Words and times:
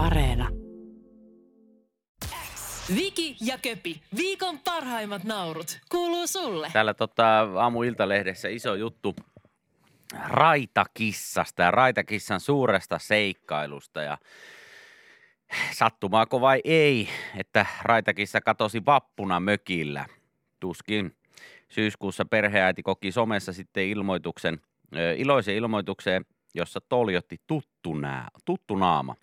Areena. 0.00 0.48
Viki 2.94 3.36
ja 3.40 3.58
Köpi, 3.58 4.02
viikon 4.16 4.58
parhaimmat 4.58 5.24
naurut, 5.24 5.78
kuuluu 5.90 6.26
sulle. 6.26 6.70
Täällä 6.72 6.94
tota, 6.94 7.40
aamu-iltalehdessä 7.40 8.48
iso 8.48 8.74
juttu 8.74 9.14
raitakissasta 10.28 11.62
ja 11.62 11.70
raitakissan 11.70 12.40
suuresta 12.40 12.98
seikkailusta. 12.98 14.02
Ja 14.02 14.18
sattumaako 15.72 16.40
vai 16.40 16.60
ei, 16.64 17.08
että 17.36 17.66
raitakissa 17.82 18.40
katosi 18.40 18.86
vappuna 18.86 19.40
mökillä. 19.40 20.06
Tuskin 20.60 21.16
syyskuussa 21.68 22.24
perheäiti 22.24 22.82
koki 22.82 23.12
somessa 23.12 23.52
sitten 23.52 23.84
ilmoituksen, 23.84 24.60
iloisen 25.16 25.54
ilmoitukseen, 25.54 26.24
jossa 26.54 26.80
toljotti 26.88 27.40
tuttu, 27.46 27.94
nää, 27.94 28.28
tuttu 28.44 28.76
naama. 28.76 29.14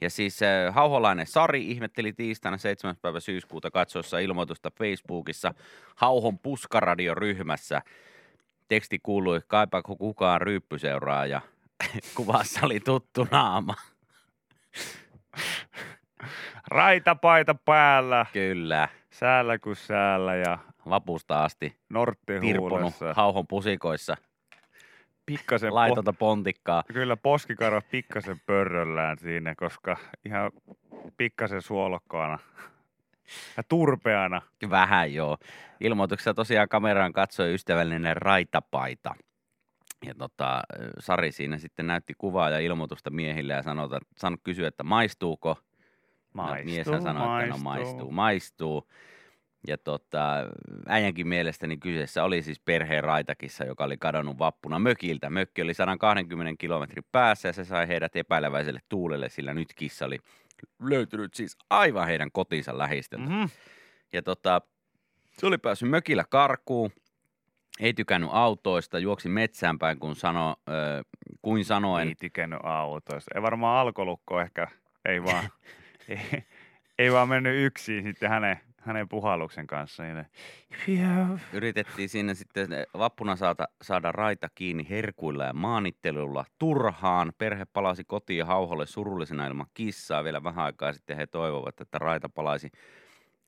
Ja 0.00 0.10
siis 0.10 0.42
äh, 0.42 0.74
Hauholainen 0.74 1.26
Sari 1.26 1.70
ihmetteli 1.70 2.12
tiistaina 2.12 2.58
7. 2.58 2.96
päivä 3.02 3.20
syyskuuta 3.20 3.70
katsoessa 3.70 4.18
ilmoitusta 4.18 4.70
Facebookissa 4.70 5.54
Hauhon 5.96 6.38
puskaradioryhmässä. 6.38 7.82
Teksti 8.68 8.98
kuului, 9.02 9.40
kaipaako 9.46 9.96
kukaan 9.96 10.40
ryyppyseuraa 10.40 11.26
ja 11.26 11.40
kuvassa 12.16 12.60
oli 12.62 12.80
tuttu 12.80 13.26
naama. 13.30 13.74
Raitapaita 16.68 17.54
päällä, 17.54 18.26
Kyllä, 18.32 18.88
säällä 19.10 19.58
kuin 19.58 19.76
säällä 19.76 20.34
ja 20.34 20.58
vapusta 20.88 21.44
asti 21.44 21.76
nortti 21.88 22.40
tirpunut 22.40 22.70
huulessa. 22.70 23.14
Hauhon 23.14 23.46
pusikoissa 23.46 24.16
Pikkasen 25.26 25.70
po- 25.70 25.74
laitonta 25.74 26.12
pontikkaa. 26.12 26.82
kyllä 26.92 27.16
poskikarva 27.16 27.80
pikkasen 27.90 28.40
pörröllään 28.46 29.18
siinä, 29.18 29.54
koska 29.54 29.96
ihan 30.24 30.50
pikkasen 31.16 31.62
suolokkaana 31.62 32.38
ja 33.56 33.62
turpeana. 33.62 34.42
Vähän 34.70 35.14
joo. 35.14 35.38
Ilmoituksessa 35.80 36.34
tosiaan 36.34 36.68
kameraan 36.68 37.12
katsoi 37.12 37.54
ystävällinen 37.54 38.16
raitapaita. 38.16 39.14
Ja 40.06 40.14
tota, 40.14 40.62
Sari 40.98 41.32
siinä 41.32 41.58
sitten 41.58 41.86
näytti 41.86 42.14
kuvaa 42.18 42.50
ja 42.50 42.58
ilmoitusta 42.58 43.10
miehille 43.10 43.52
ja 43.52 43.62
sanoi, 43.62 43.84
että, 43.84 43.98
sanoi 44.16 44.38
kysyä, 44.44 44.68
että 44.68 44.84
maistuuko. 44.84 45.58
Maistuu, 46.32 46.58
no, 46.58 46.74
mieshän 46.74 47.02
sanoi, 47.02 47.42
että 47.44 47.56
no 47.56 47.62
maistuu, 47.62 48.10
maistuu. 48.10 48.88
Ja 49.66 49.78
tota, 49.78 50.34
äijänkin 50.86 51.28
mielestä 51.28 51.66
niin 51.66 51.80
kyseessä 51.80 52.24
oli 52.24 52.42
siis 52.42 52.60
perheen 52.60 53.04
raitakissa, 53.04 53.64
joka 53.64 53.84
oli 53.84 53.96
kadonnut 53.96 54.38
vappuna 54.38 54.78
mökiltä. 54.78 55.30
Mökki 55.30 55.62
oli 55.62 55.74
120 55.74 56.54
kilometrin 56.58 57.04
päässä 57.12 57.48
ja 57.48 57.52
se 57.52 57.64
sai 57.64 57.88
heidät 57.88 58.16
epäileväiselle 58.16 58.80
tuulelle, 58.88 59.28
sillä 59.28 59.54
nyt 59.54 59.68
kissa 59.74 60.06
oli 60.06 60.18
löytynyt 60.80 61.34
siis 61.34 61.56
aivan 61.70 62.06
heidän 62.06 62.32
kotinsa 62.32 62.78
lähistöltä. 62.78 63.28
Mm-hmm. 63.28 63.48
Ja 64.12 64.22
tota, 64.22 64.60
se 65.32 65.46
oli 65.46 65.58
päässyt 65.58 65.90
mökillä 65.90 66.24
karkuun, 66.30 66.90
ei 67.80 67.94
tykännyt 67.94 68.30
autoista, 68.32 68.98
juoksi 68.98 69.28
metsään 69.28 69.78
päin, 69.78 69.98
kun 69.98 70.16
sano, 70.16 70.56
äh, 70.68 71.04
kuin 71.42 71.64
sanoen. 71.64 72.08
Ei 72.08 72.14
tykännyt 72.14 72.60
autoista. 72.62 73.30
Ei 73.34 73.42
varmaan 73.42 73.80
alkolukko 73.80 74.40
ehkä, 74.40 74.68
ei 75.04 75.22
vaan, 75.22 75.48
ei, 76.08 76.44
ei 76.98 77.12
vaan 77.12 77.28
mennyt 77.28 77.64
yksin 77.64 78.02
sitten 78.02 78.30
hänen, 78.30 78.60
hänen 78.86 79.08
puhalluksen 79.08 79.66
kanssa. 79.66 80.02
Niin 80.02 80.16
ne- 80.16 80.26
Yritettiin 81.52 82.08
siinä 82.08 82.34
sitten 82.34 82.68
vappuna 82.98 83.36
saada, 83.36 83.68
saada 83.82 84.12
raita 84.12 84.48
kiinni 84.54 84.86
herkuilla 84.90 85.44
ja 85.44 85.52
maanittelulla 85.52 86.44
turhaan. 86.58 87.32
Perhe 87.38 87.64
palasi 87.64 88.04
kotiin 88.04 88.46
hauholle 88.46 88.86
surullisena 88.86 89.46
ilman 89.46 89.66
kissaa. 89.74 90.24
Vielä 90.24 90.44
vähän 90.44 90.64
aikaa 90.64 90.92
sitten 90.92 91.16
he 91.16 91.26
toivovat, 91.26 91.80
että 91.80 91.98
raita 91.98 92.28
palaisi 92.28 92.70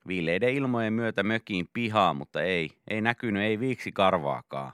viileiden 0.07 0.53
ilmojen 0.53 0.93
myötä 0.93 1.23
mökiin 1.23 1.69
pihaan, 1.73 2.15
mutta 2.15 2.41
ei, 2.41 2.69
ei 2.87 3.01
näkynyt, 3.01 3.43
ei 3.43 3.59
viiksi 3.59 3.91
karvaakaan. 3.91 4.71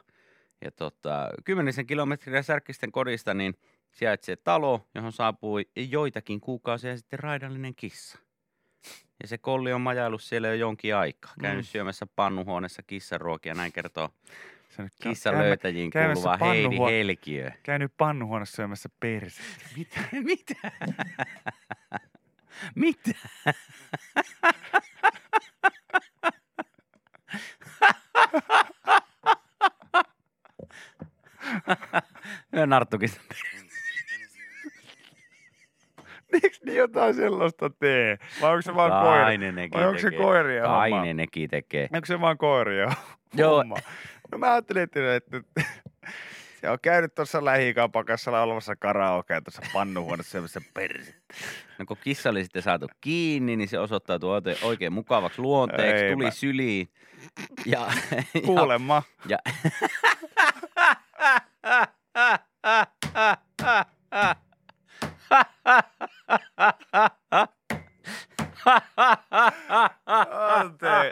Ja 0.63 0.71
tota, 0.71 1.29
kymmenisen 1.43 1.87
kilometriä 1.87 2.41
Särkisten 2.41 2.91
kodista 2.91 3.33
niin 3.33 3.53
sijaitsee 3.91 4.35
talo, 4.35 4.87
johon 4.95 5.11
saapui 5.11 5.69
joitakin 5.75 6.41
kuukausia 6.41 6.97
sitten 6.97 7.19
raidallinen 7.19 7.75
kissa. 7.75 8.24
Ja 9.21 9.27
se 9.27 9.37
kolli 9.37 9.73
on 9.73 9.81
majaillut 9.81 10.23
siellä 10.23 10.47
jo 10.47 10.53
jonkin 10.53 10.95
aikaa. 10.95 11.33
Käynyt 11.41 11.65
Mm. 11.65 11.69
syömässä 11.69 12.07
pannuhuoneessa 12.15 12.83
kissaruokia, 12.83 13.53
näin 13.53 13.71
kertoo 13.71 14.09
Se 14.69 14.83
nyt 14.83 14.93
kissan 15.01 15.33
käymme- 15.33 15.47
löytäjiin 15.47 15.89
käymässä 15.91 16.29
kuuluva 16.39 16.45
Heidi 16.53 16.77
Helkiö. 16.77 17.51
Käynyt 17.63 17.91
pannuhuoneessa 17.97 18.55
syömässä 18.55 18.89
perse. 18.99 19.41
Mitä? 19.77 19.99
Mitä? 20.23 20.71
Mitä? 22.75 23.11
Narttukin 32.67 33.09
Miksi 36.43 36.61
niin 36.65 36.77
jotain 36.77 37.15
sellaista 37.15 37.69
tee? 37.69 38.17
Vai 38.41 38.51
onko 38.51 38.61
se 38.61 38.75
vaan 38.75 39.39
ne 39.39 39.51
nekin 39.51 39.79
Vai 39.79 39.87
onko 39.87 39.99
se 39.99 40.09
tekee. 40.09 40.25
koirien 40.25 40.63
Kai 40.63 40.89
homma? 40.91 41.05
ne 41.05 41.13
nekin 41.13 41.49
tekee. 41.49 41.87
Onko 41.93 42.05
se 42.05 42.21
vaan 42.21 42.37
koiria 42.37 42.91
Joo. 43.33 43.57
homma? 43.57 43.75
No 44.31 44.37
mä 44.37 44.53
ajattelin, 44.53 44.83
että, 44.83 45.15
että 45.15 45.41
se 46.61 46.69
on 46.69 46.77
käynyt 46.81 47.15
tuossa 47.15 47.45
lähikapakassa 47.45 48.31
laulamassa 48.31 48.75
karaokea 48.75 49.41
tuossa 49.41 49.61
pannuhuoneessa 49.73 50.31
syömässä 50.31 50.61
perse. 50.73 51.13
No 51.79 51.85
kun 51.85 51.97
kissa 52.03 52.29
oli 52.29 52.43
sitten 52.43 52.61
saatu 52.61 52.87
kiinni, 53.01 53.55
niin 53.55 53.69
se 53.69 53.79
osoittautui 53.79 54.29
oikein, 54.35 54.57
oikein 54.63 54.93
mukavaksi 54.93 55.41
luonteeksi, 55.41 56.05
Ei 56.05 56.13
tuli 56.13 56.23
mä- 56.23 56.31
syliin. 56.31 56.89
Ja, 57.65 57.87
Kuulemma. 58.45 59.03
Ja, 59.27 59.37
Ante, 61.63 61.93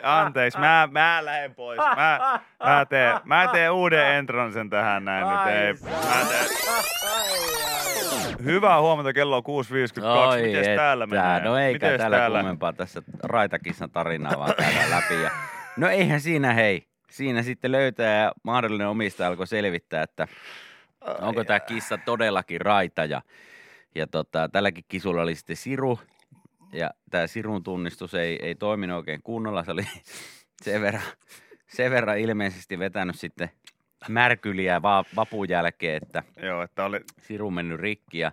anteeksi, 0.03 0.59
mä, 0.59 0.89
mä 0.91 1.25
lähden 1.25 1.55
pois. 1.55 1.77
Mä, 1.77 2.39
mä, 2.63 2.85
teen, 2.89 3.15
mä 3.23 3.47
teen 3.47 3.71
uuden 3.71 4.15
entransen 4.15 4.69
tähän 4.69 5.05
näin 5.05 5.27
nyt. 5.27 5.39
Ei, 5.47 5.73
mä 5.73 6.25
teen. 6.29 6.45
Hyvää 8.43 8.81
huomenta, 8.81 9.13
kello 9.13 9.37
on 9.37 9.43
6.52. 9.99 10.03
Oi 10.05 10.41
Mites 10.41 10.67
täällä 10.75 11.07
menee? 11.07 11.39
No 11.43 11.57
eikä 11.57 11.85
Mites 11.87 11.97
täällä, 11.97 12.17
täällä 12.17 12.39
kummempaa 12.39 12.73
tässä 12.73 13.01
raitakissan 13.23 13.91
tarinaa 13.91 14.39
vaan 14.39 14.53
käydään 14.57 14.89
läpi. 14.89 15.21
Ja, 15.23 15.31
no 15.77 15.87
eihän 15.87 16.21
siinä 16.21 16.53
hei. 16.53 16.87
Siinä 17.09 17.43
sitten 17.43 17.71
löytää 17.71 18.23
ja 18.23 18.31
mahdollinen 18.43 18.87
omistaja 18.87 19.29
alkoi 19.29 19.47
selvittää, 19.47 20.03
että 20.03 20.27
onko 21.21 21.43
tämä 21.43 21.59
kissa 21.59 21.97
todellakin 21.97 22.61
raita. 22.61 23.05
Ja, 23.05 23.21
ja 23.95 24.07
tota, 24.07 24.49
tälläkin 24.49 24.85
kisulla 24.87 25.21
oli 25.21 25.35
sitten 25.35 25.55
siru. 25.55 25.99
Ja 26.73 26.89
tämä 27.09 27.27
sirun 27.27 27.63
tunnistus 27.63 28.13
ei, 28.13 28.45
ei 28.45 28.55
toiminut 28.55 28.97
oikein 28.97 29.23
kunnolla. 29.23 29.63
Se 29.63 29.71
oli 29.71 29.87
sen 30.63 30.81
verran, 30.81 31.03
sen 31.67 31.91
verran 31.91 32.17
ilmeisesti 32.17 32.79
vetänyt 32.79 33.19
sitten 33.19 33.49
märkyliä 34.09 34.81
va- 34.81 35.05
vapun 35.15 35.49
jälkeen, 35.49 35.99
että 36.03 36.23
Joo, 36.41 36.61
että 36.61 36.85
oli, 36.85 36.99
siru 37.19 37.51
mennyt 37.51 37.79
rikki. 37.79 38.19
Ja 38.19 38.31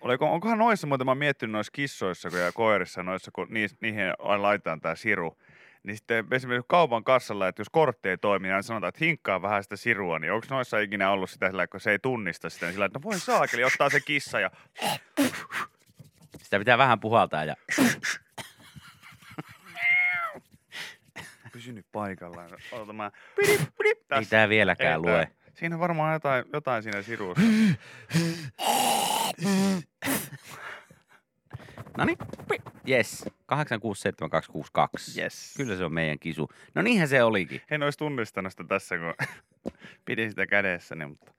oliko, 0.00 0.32
onkohan 0.32 0.58
noissa, 0.58 0.86
muuten 0.86 1.06
mä 1.06 1.10
oon 1.10 1.18
miettinyt 1.18 1.52
noissa 1.52 1.72
kissoissa 1.72 2.30
kun 2.30 2.38
ja 2.38 2.52
koirissa, 2.52 3.02
noissa, 3.02 3.30
kun 3.30 3.46
niis, 3.50 3.76
niihin 3.80 4.06
laitetaan 4.18 4.80
tää 4.80 4.94
siru, 4.94 5.36
niin 5.84 5.96
sitten 5.96 6.26
esimerkiksi 6.30 6.66
kaupan 6.68 7.04
kassalla, 7.04 7.48
että 7.48 7.60
jos 7.60 7.68
kortti 7.70 8.08
ei 8.08 8.18
toimi, 8.18 8.48
niin 8.48 8.62
sanotaan, 8.62 8.88
että 8.88 9.04
hinkkaa 9.04 9.42
vähän 9.42 9.62
sitä 9.62 9.76
sirua, 9.76 10.18
niin 10.18 10.32
onko 10.32 10.46
noissa 10.50 10.78
ikinä 10.78 11.10
ollut 11.10 11.30
sitä 11.30 11.46
sillä, 11.50 11.66
kun 11.66 11.80
se 11.80 11.90
ei 11.90 11.98
tunnista 11.98 12.50
sitä, 12.50 12.66
niin 12.66 12.72
sillä, 12.72 12.84
että 12.86 12.98
no 12.98 13.02
voi 13.02 13.18
saakeli, 13.18 13.64
ottaa 13.64 13.90
se 13.90 14.00
kissa 14.00 14.40
ja 14.40 14.50
sitä 16.42 16.58
pitää 16.58 16.78
vähän 16.78 17.00
puhaltaa 17.00 17.44
ja 17.44 17.54
pysy 21.52 21.72
nyt 21.72 21.86
paikallaan. 21.92 22.50
Ota 22.72 22.92
mä, 22.92 23.10
pidip, 23.36 23.60
pidip, 23.78 24.12
ei 24.12 24.24
tämä 24.26 24.48
vieläkään 24.48 24.92
Ei 24.92 24.98
lue. 24.98 25.26
tää- 25.26 25.44
Siinä 25.54 25.76
on 25.76 25.80
varmaan 25.80 26.12
jotain, 26.12 26.44
jotain 26.52 26.82
siinä 26.82 27.02
sirussa. 27.02 27.42
No 31.98 32.04
niin, 32.04 32.18
yes. 32.88 33.24
867262. 33.46 35.20
Yes. 35.20 35.54
Kyllä 35.56 35.76
se 35.76 35.84
on 35.84 35.94
meidän 35.94 36.18
kisu. 36.18 36.48
No 36.74 36.82
niinhän 36.82 37.08
se 37.08 37.22
olikin. 37.22 37.60
En 37.70 37.82
olisi 37.82 37.98
tunnistanut 37.98 38.52
sitä 38.52 38.64
tässä, 38.68 38.94
kun 38.98 39.28
pidin 40.06 40.30
sitä 40.30 40.46
kädessäni, 40.46 41.06
mutta 41.06 41.32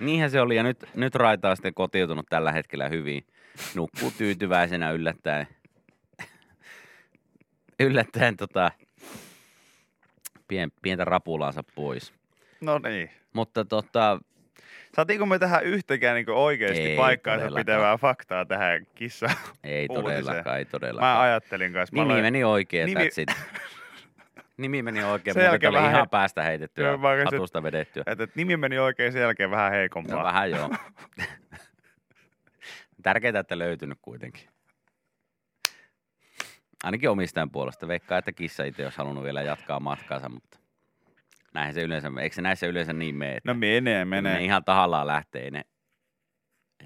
Niinhän 0.00 0.30
se 0.30 0.40
oli 0.40 0.56
ja 0.56 0.62
nyt, 0.62 0.84
nyt 0.94 1.14
Raita 1.14 1.50
on 1.50 1.56
sitten 1.56 1.74
kotiutunut 1.74 2.26
tällä 2.28 2.52
hetkellä 2.52 2.88
hyvin. 2.88 3.26
Nukkuu 3.74 4.12
tyytyväisenä 4.18 4.90
yllättäen. 4.90 5.46
yllättäen 7.86 8.36
tota, 8.36 8.70
pien, 10.48 10.72
pientä 10.82 11.04
rapulaansa 11.04 11.62
pois. 11.74 12.12
no 12.60 12.78
niin. 12.78 13.10
Mutta 13.32 13.64
tota, 13.64 14.20
Saatiinko 14.96 15.26
me 15.26 15.38
tähän 15.38 15.64
yhtäkään 15.64 16.14
niin 16.14 16.30
oikeasti 16.30 16.80
Ei 16.80 16.96
paikkaansa 16.96 17.48
pitävää 17.56 17.96
faktaa 17.98 18.44
tähän 18.44 18.86
kissa? 18.94 19.26
Ei 19.64 19.88
todellakaan, 19.88 20.58
ei 20.58 20.64
Mä 20.64 20.70
todellakaan. 20.70 21.20
ajattelin 21.20 21.72
kanssa. 21.72 21.96
Mä 21.96 22.02
Nimi 22.02 22.12
aloin- 22.12 22.24
meni 22.24 22.44
oikein, 22.44 22.88
Nimi- 22.88 23.32
that's. 23.32 23.34
Nimi 24.56 24.82
meni 24.82 25.04
oikein, 25.04 25.34
Sen 25.34 25.50
mutta 25.52 25.68
oli 25.68 25.76
vähän 25.76 25.90
ihan 25.94 26.08
päästä 26.08 26.42
heitettyä, 26.42 26.96
mä 26.96 27.08
hatusta 27.24 27.62
vedettyä. 27.62 28.02
Että 28.06 28.24
että 28.24 28.36
nimi 28.36 28.56
meni 28.56 28.78
oikein 28.78 29.12
sen 29.12 29.22
jälkeen 29.22 29.50
vähän 29.50 29.72
No, 29.72 29.78
heikompaa. 29.78 30.24
vähän 30.24 30.50
joo. 30.50 30.70
Tärkeää, 33.02 33.38
että 33.40 33.58
löytynyt 33.58 33.98
kuitenkin. 34.02 34.48
Ainakin 36.84 37.10
omistajan 37.10 37.50
puolesta. 37.50 37.88
Veikkaa, 37.88 38.18
että 38.18 38.32
kissa 38.32 38.64
itse 38.64 38.84
olisi 38.84 38.98
halunnut 38.98 39.24
vielä 39.24 39.42
jatkaa 39.42 39.80
matkaansa, 39.80 40.28
mutta 40.28 40.58
näin 41.54 41.74
se 41.74 41.82
yleensä, 41.82 42.10
eikö 42.20 42.34
se 42.34 42.42
näissä 42.42 42.66
yleensä 42.66 42.92
niin 42.92 43.14
mene, 43.14 43.36
että 43.36 43.50
No 43.50 43.54
menee, 43.58 44.04
menee. 44.04 44.34
ne 44.34 44.44
ihan 44.44 44.64
tahallaan 44.64 45.06
lähtee, 45.06 45.50
ne, 45.50 45.62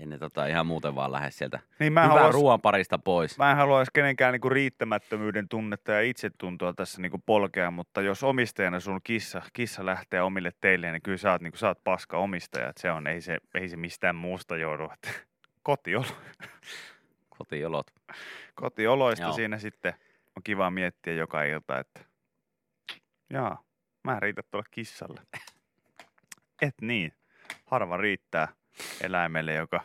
ei 0.01 0.07
ne 0.07 0.19
tota, 0.19 0.47
ihan 0.47 0.67
muuten 0.67 0.95
vaan 0.95 1.13
lähde 1.13 1.31
sieltä 1.31 1.61
Niin 1.79 1.93
mä 1.93 2.07
haluais, 2.09 2.35
ruoan 2.35 2.61
parista 2.61 2.99
pois. 2.99 3.39
mä 3.39 3.51
en 3.51 3.57
haluaisi 3.57 3.91
kenenkään 3.95 4.33
niinku 4.33 4.49
riittämättömyyden 4.49 5.49
tunnetta 5.49 5.93
ja 5.93 6.01
itsetuntoa 6.03 6.73
tässä 6.73 7.03
niinku 7.03 7.19
polkea, 7.27 7.71
mutta 7.71 8.03
jos 8.03 8.23
omistajana 8.23 8.81
sun 8.81 9.01
kissa, 9.05 9.43
kissa 9.53 9.87
lähtee 9.87 10.23
omille 10.23 10.51
teille, 10.61 10.93
niin 10.93 11.03
kyllä 11.03 11.19
sä 11.19 11.33
oot, 11.33 11.43
niinku, 11.43 11.59
sä 11.59 11.69
oot 11.69 11.85
paska 11.85 12.19
omistaja. 12.19 12.69
Et 12.69 12.77
se 12.77 12.91
on, 12.91 13.07
ei 13.07 13.21
se, 13.21 13.39
ei 13.55 13.69
se 13.69 13.77
mistään 13.77 14.17
muusta 14.17 14.57
joudu. 14.57 14.93
Kotiolo, 15.63 16.07
Kotiolot. 17.39 17.87
kotioloista 18.55 19.25
Joo. 19.25 19.33
siinä 19.33 19.59
sitten 19.59 19.95
on 20.37 20.43
kiva 20.45 20.71
miettiä 20.71 21.13
joka 21.13 21.43
ilta, 21.43 21.79
että 21.79 22.01
jaa, 23.31 23.63
mä 24.07 24.15
en 24.15 24.23
riitä 24.23 24.43
tuolle 24.51 24.69
kissalle. 24.71 25.21
Et 26.63 26.75
niin, 26.81 27.13
harva 27.67 27.97
riittää 27.97 28.49
eläimelle, 29.01 29.55
joka 29.55 29.81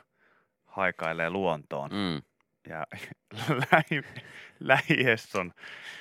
haikailee 0.65 1.29
luontoon. 1.29 1.89
Mm. 1.89 2.21
ja 2.69 2.85
lähi, 3.71 4.03
lähies 4.59 5.35
on, 5.35 5.53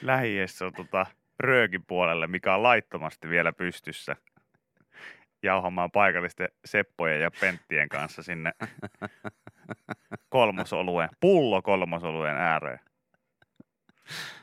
lähies 0.02 0.62
on 0.62 0.72
tota 0.72 1.06
röökin 1.38 1.84
puolelle, 1.86 2.26
mikä 2.26 2.54
on 2.54 2.62
laittomasti 2.62 3.28
vielä 3.28 3.52
pystyssä 3.52 4.16
jauhamaan 5.42 5.90
paikallisten 5.90 6.48
Seppojen 6.64 7.20
ja 7.20 7.30
Penttien 7.40 7.88
kanssa 7.88 8.22
sinne 8.22 8.52
kolmosoluen, 10.28 11.08
pullo 11.20 11.62
kolmosoluen 11.62 12.36
ääreen. 12.36 12.80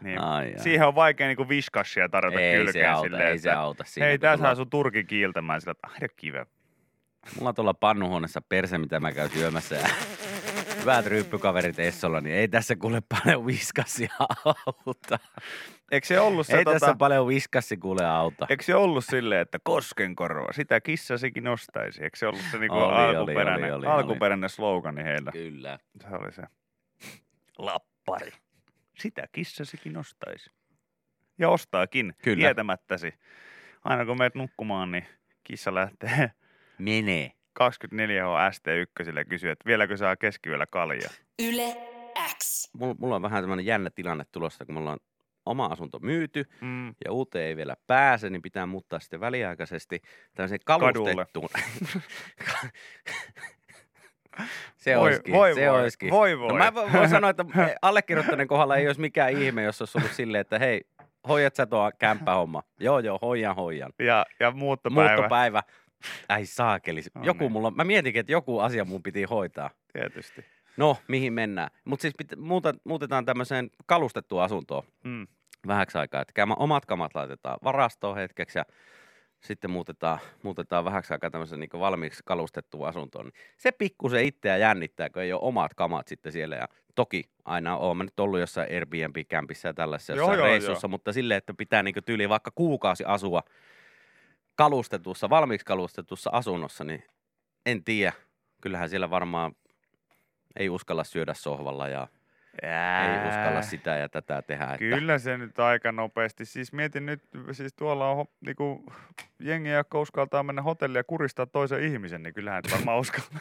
Niin, 0.01 0.19
Ai, 0.21 0.45
ai. 0.53 0.59
siihen 0.59 0.87
on 0.87 0.95
vaikea 0.95 1.27
niinku 1.27 1.49
viskassia 1.49 2.09
tarjota 2.09 2.39
ei 2.39 2.51
se 2.57 2.63
kylkeen 2.63 2.91
auta, 2.91 3.03
silleen, 3.09 3.27
ei 3.27 3.39
se 3.39 3.49
että 3.49 3.59
auta. 3.61 3.83
Siinä 3.87 4.07
hei, 4.07 4.17
sulla- 4.21 4.37
saa 4.37 4.55
sun 4.55 4.69
turkin 4.69 5.07
kiiltämään 5.07 5.61
sillä, 5.61 5.71
että 5.71 5.87
aina 5.93 6.07
kive. 6.15 6.45
Mulla 7.37 7.49
on 7.49 7.55
tuolla 7.55 7.73
pannuhuoneessa 7.73 8.41
perse, 8.41 8.77
mitä 8.77 8.99
mä 8.99 9.11
käyn 9.11 9.29
syömässä 9.29 9.75
ja 9.75 9.87
hyvät 10.81 11.05
ryyppykaverit 11.05 11.79
Essolla, 11.79 12.21
niin 12.21 12.35
ei 12.35 12.47
tässä 12.47 12.75
kuule 12.75 13.01
paljon 13.23 13.45
viskassia 13.45 14.13
auta. 14.85 15.19
Eikö 15.91 16.07
se 16.07 16.19
ollut 16.19 16.47
se, 16.47 16.57
ei 16.57 16.63
tota, 16.63 16.79
tässä 16.79 16.95
paljon 16.95 17.27
viskassi 17.27 17.77
kuule 17.77 18.05
auta. 18.05 18.47
Eikö 18.49 18.63
se 18.63 18.75
ollut 18.75 19.05
silleen, 19.05 19.41
että 19.41 19.59
koskenkorva, 19.63 20.53
sitä 20.53 20.81
kissasikin 20.81 21.43
nostaisi? 21.43 22.03
Eikö 22.03 22.17
se 22.17 22.27
ollut 22.27 22.41
se 22.51 22.57
niinku 22.57 22.75
Oli, 22.75 22.85
oli, 23.05 23.15
alkuperäinen, 23.15 23.63
oli, 23.65 23.71
oli, 23.73 23.87
oli. 23.87 23.93
alkuperäinen 23.95 24.49
slogani 24.49 25.03
heillä? 25.03 25.31
Kyllä. 25.31 25.79
Se 26.01 26.07
oli 26.15 26.31
se. 26.31 26.43
Lappari. 27.57 28.31
Sitä 28.97 29.27
kissasikin 29.31 29.93
nostaisi. 29.93 30.49
Ja 31.37 31.49
ostaakin, 31.49 32.13
Kyllä. 32.23 32.41
tietämättäsi. 32.41 33.13
Aina 33.83 34.05
kun 34.05 34.17
meet 34.17 34.35
nukkumaan, 34.35 34.91
niin 34.91 35.05
kissa 35.43 35.75
lähtee 35.75 36.31
Menee. 36.77 37.31
24H 37.59 38.51
ST1 38.51 39.17
ja 39.17 39.25
kysyy, 39.25 39.49
että 39.51 39.65
vieläkö 39.65 39.97
saa 39.97 40.15
keskiyöllä 40.15 40.65
kaljaa. 40.65 41.09
Yle 41.39 41.75
X. 42.37 42.69
Mulla, 42.73 42.95
mulla 42.99 43.15
on 43.15 43.21
vähän 43.21 43.43
tämmöinen 43.43 43.65
jännä 43.65 43.89
tilanne 43.89 44.25
tulossa, 44.31 44.65
kun 44.65 44.75
mulla 44.75 44.91
on 44.91 44.97
oma 45.45 45.65
asunto 45.65 45.99
myyty 45.99 46.45
Mm. 46.61 46.87
ja 47.05 47.11
uuteen 47.11 47.45
ei 47.45 47.55
vielä 47.55 47.75
pääse, 47.87 48.29
niin 48.29 48.41
pitää 48.41 48.65
muuttaa 48.65 48.99
sitten 48.99 49.19
väliaikaisesti 49.19 50.01
tämmöiseen 50.35 50.59
kalustettuun. 50.65 51.49
se 54.77 54.95
Voi- 54.95 55.03
olisikin, 55.07 55.33
voi 55.33 55.53
se 55.53 55.69
voi, 55.69 55.81
olisikin. 55.81 56.09
voi 56.11 56.39
voi. 56.39 56.47
No 56.49 56.55
mä 56.55 56.69
vo- 56.69 56.93
voin 56.93 57.09
sanoa, 57.15 57.29
että 57.29 57.45
allekirjoittaneen 57.81 58.47
kohdalla 58.47 58.75
ei 58.75 58.87
olisi 58.87 59.01
mikään 59.01 59.31
ihme, 59.31 59.63
jos 59.63 59.81
olisi 59.81 59.97
ollut 59.97 60.11
silleen, 60.11 60.41
että 60.41 60.59
hei, 60.59 60.81
hoidat 61.27 61.55
sä 61.55 61.65
tuo 61.65 61.91
kämppähomma. 61.99 62.63
Joo, 62.79 62.99
joo, 62.99 63.19
hoijan, 63.21 63.55
hoijan. 63.55 63.93
Ja, 63.99 64.25
ja 64.39 64.51
muuttopäivä, 64.51 65.09
Muuttopäivä. 65.15 65.63
Ai 66.29 66.45
saakeli. 66.45 67.01
No 67.15 67.23
Joku 67.23 67.43
niin. 67.43 67.51
mulla, 67.51 67.71
mä 67.71 67.83
mietinkin, 67.83 68.19
että 68.19 68.31
joku 68.31 68.59
asia 68.59 68.85
mun 68.85 69.03
piti 69.03 69.23
hoitaa. 69.23 69.69
tietysti. 69.93 70.45
No, 70.77 70.97
mihin 71.07 71.33
mennään? 71.33 71.69
Mutta 71.85 72.01
siis 72.01 72.13
pit, 72.17 72.27
muuta, 72.37 72.73
muutetaan 72.83 73.25
tämmöiseen 73.25 73.69
kalustettuun 73.85 74.41
asuntoon 74.43 74.83
Mm. 75.03 75.27
vähäksi 75.67 75.97
aikaa. 75.97 76.21
Että 76.21 76.33
käymä 76.33 76.53
omat 76.53 76.85
kamat 76.85 77.15
laitetaan 77.15 77.57
varastoon 77.63 78.15
hetkeksi 78.17 78.59
ja 78.59 78.65
sitten 79.39 79.71
muutetaan, 79.71 80.19
muutetaan 80.43 80.85
vähäksi 80.85 81.13
aikaa 81.13 81.29
tämmöisen 81.29 81.59
niin 81.59 81.69
valmiiksi 81.79 82.23
kalustettuun 82.25 82.87
asuntoon. 82.87 83.25
Niin 83.25 83.33
Se 83.57 83.71
pikkusen 83.71 84.25
itseä 84.25 84.57
jännittää, 84.57 85.09
kun 85.09 85.21
ei 85.21 85.33
ole 85.33 85.41
omat 85.43 85.73
kamat 85.73 86.07
sitten 86.07 86.31
siellä. 86.31 86.55
Ja 86.55 86.67
toki 86.95 87.23
aina 87.45 87.77
oon 87.77 87.97
mä 87.97 88.03
nyt 88.03 88.19
ollut 88.19 88.39
jossain 88.39 88.73
Airbnb-kämpissä 88.73 89.69
ja 89.69 89.73
tällaisessa 89.73 90.13
Joo, 90.13 90.33
joo, 90.33 90.45
reissussa, 90.45 90.87
mutta 90.87 91.13
silleen, 91.13 91.37
että 91.37 91.53
pitää 91.53 91.83
niin 91.83 91.95
tyyli 92.05 92.29
vaikka 92.29 92.51
kuukausi 92.55 93.03
asua 93.05 93.43
kalustetussa, 94.55 95.29
valmiiksi 95.29 95.65
kalustetussa 95.65 96.29
asunnossa, 96.33 96.83
niin 96.83 97.03
en 97.65 97.83
tiedä. 97.83 98.13
Kyllähän 98.61 98.89
siellä 98.89 99.09
varmaan 99.09 99.55
ei 100.55 100.69
uskalla 100.69 101.03
syödä 101.03 101.33
sohvalla 101.33 101.87
ja 101.87 102.07
ei 102.63 103.29
uskalla 103.29 103.61
sitä 103.61 103.95
ja 103.95 104.09
tätä 104.09 104.41
tehdä. 104.41 104.63
Että 104.65 104.77
Kyllä 104.77 105.19
se 105.19 105.37
nyt 105.37 105.59
aika 105.59 105.91
nopeasti. 105.91 106.45
Siis 106.45 106.73
mietin 106.73 107.05
nyt, 107.05 107.23
siis 107.51 107.73
tuolla 107.73 108.09
on 108.09 108.25
niinku, 108.45 108.85
jengi, 109.39 109.69
jotka 109.69 109.99
uskaltaa 109.99 110.43
mennä 110.43 110.61
hotellia 110.61 110.99
ja 110.99 111.03
kuristaa 111.03 111.45
toisen 111.45 111.83
ihmisen, 111.83 112.23
niin 112.23 112.33
kyllähän 112.33 112.61
et 112.65 112.71
varmaan 112.71 112.99
uskalla. 112.99 113.39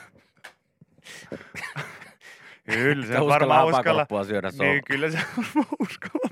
kyllä 2.65 3.07
se 3.07 3.21
varmaan 3.21 3.67
uskalla. 3.67 4.07
syödä 4.25 4.51
sohvalla. 4.51 4.73
Niin, 4.73 4.85
kyllä 4.85 5.11
se 5.11 5.19
varmaan 5.37 5.67
uskalla. 5.81 6.31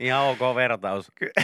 Ihan 0.00 0.22
ok 0.22 0.38
vertaus. 0.54 1.12
Ky- 1.14 1.30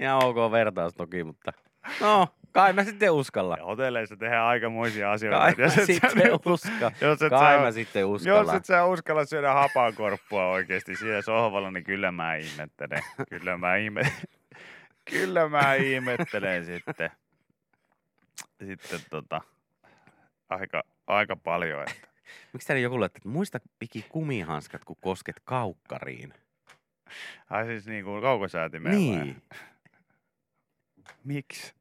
Ihan 0.00 0.24
ok 0.24 0.36
vertaus 0.52 0.94
toki, 0.94 1.24
mutta 1.24 1.52
no, 2.00 2.28
kai 2.52 2.72
mä 2.72 2.84
sitten 2.84 3.10
uskalla. 3.10 3.56
Ja 3.56 3.64
hotelleissa 3.64 4.16
tehdään 4.16 4.46
aikamoisia 4.46 5.12
asioita. 5.12 5.38
Kai 5.38 5.54
mä 5.58 5.64
jos 5.64 5.74
sitten 5.74 6.32
uskalla. 6.46 6.92
Jos 7.00 7.22
et, 7.22 7.30
Kai 7.30 7.56
sä, 7.56 7.62
mä 7.62 7.72
sitten 7.72 8.00
jos 8.00 8.10
uskalla. 8.10 8.56
et 8.56 8.64
sä 8.64 8.84
uskalla 8.84 9.24
syödä 9.24 9.52
hapankorppua 9.52 10.46
oikeasti 10.48 10.96
siellä 10.96 11.22
sohvalla, 11.22 11.70
niin 11.70 11.84
kyllä 11.84 12.12
mä 12.12 12.34
ihmettelen. 12.34 13.02
Kyllä 13.30 13.56
mä, 13.58 13.76
ihme... 13.76 14.02
kyllä 15.10 15.48
mä 15.48 15.74
ihmettelen 15.74 16.64
sitten. 16.64 17.10
Sitten 18.66 19.00
tota, 19.10 19.40
aika, 20.48 20.82
aika 21.06 21.36
paljon. 21.36 21.80
Että. 21.80 22.08
Miksi 22.52 22.66
täällä 22.66 22.82
joku 22.82 23.00
laittaa, 23.00 23.18
että 23.18 23.28
muista 23.28 23.60
piki 23.78 24.06
kumihanskat, 24.08 24.84
kun 24.84 24.96
kosket 25.00 25.36
kaukkariin? 25.44 26.34
Ai 27.50 27.66
siis 27.66 27.86
niin 27.86 28.04
kuin 28.04 28.22
kaukosäätimeen? 28.22 28.96
Niin. 28.96 29.42
Miksi? 31.24 31.74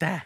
Tää? 0.00 0.20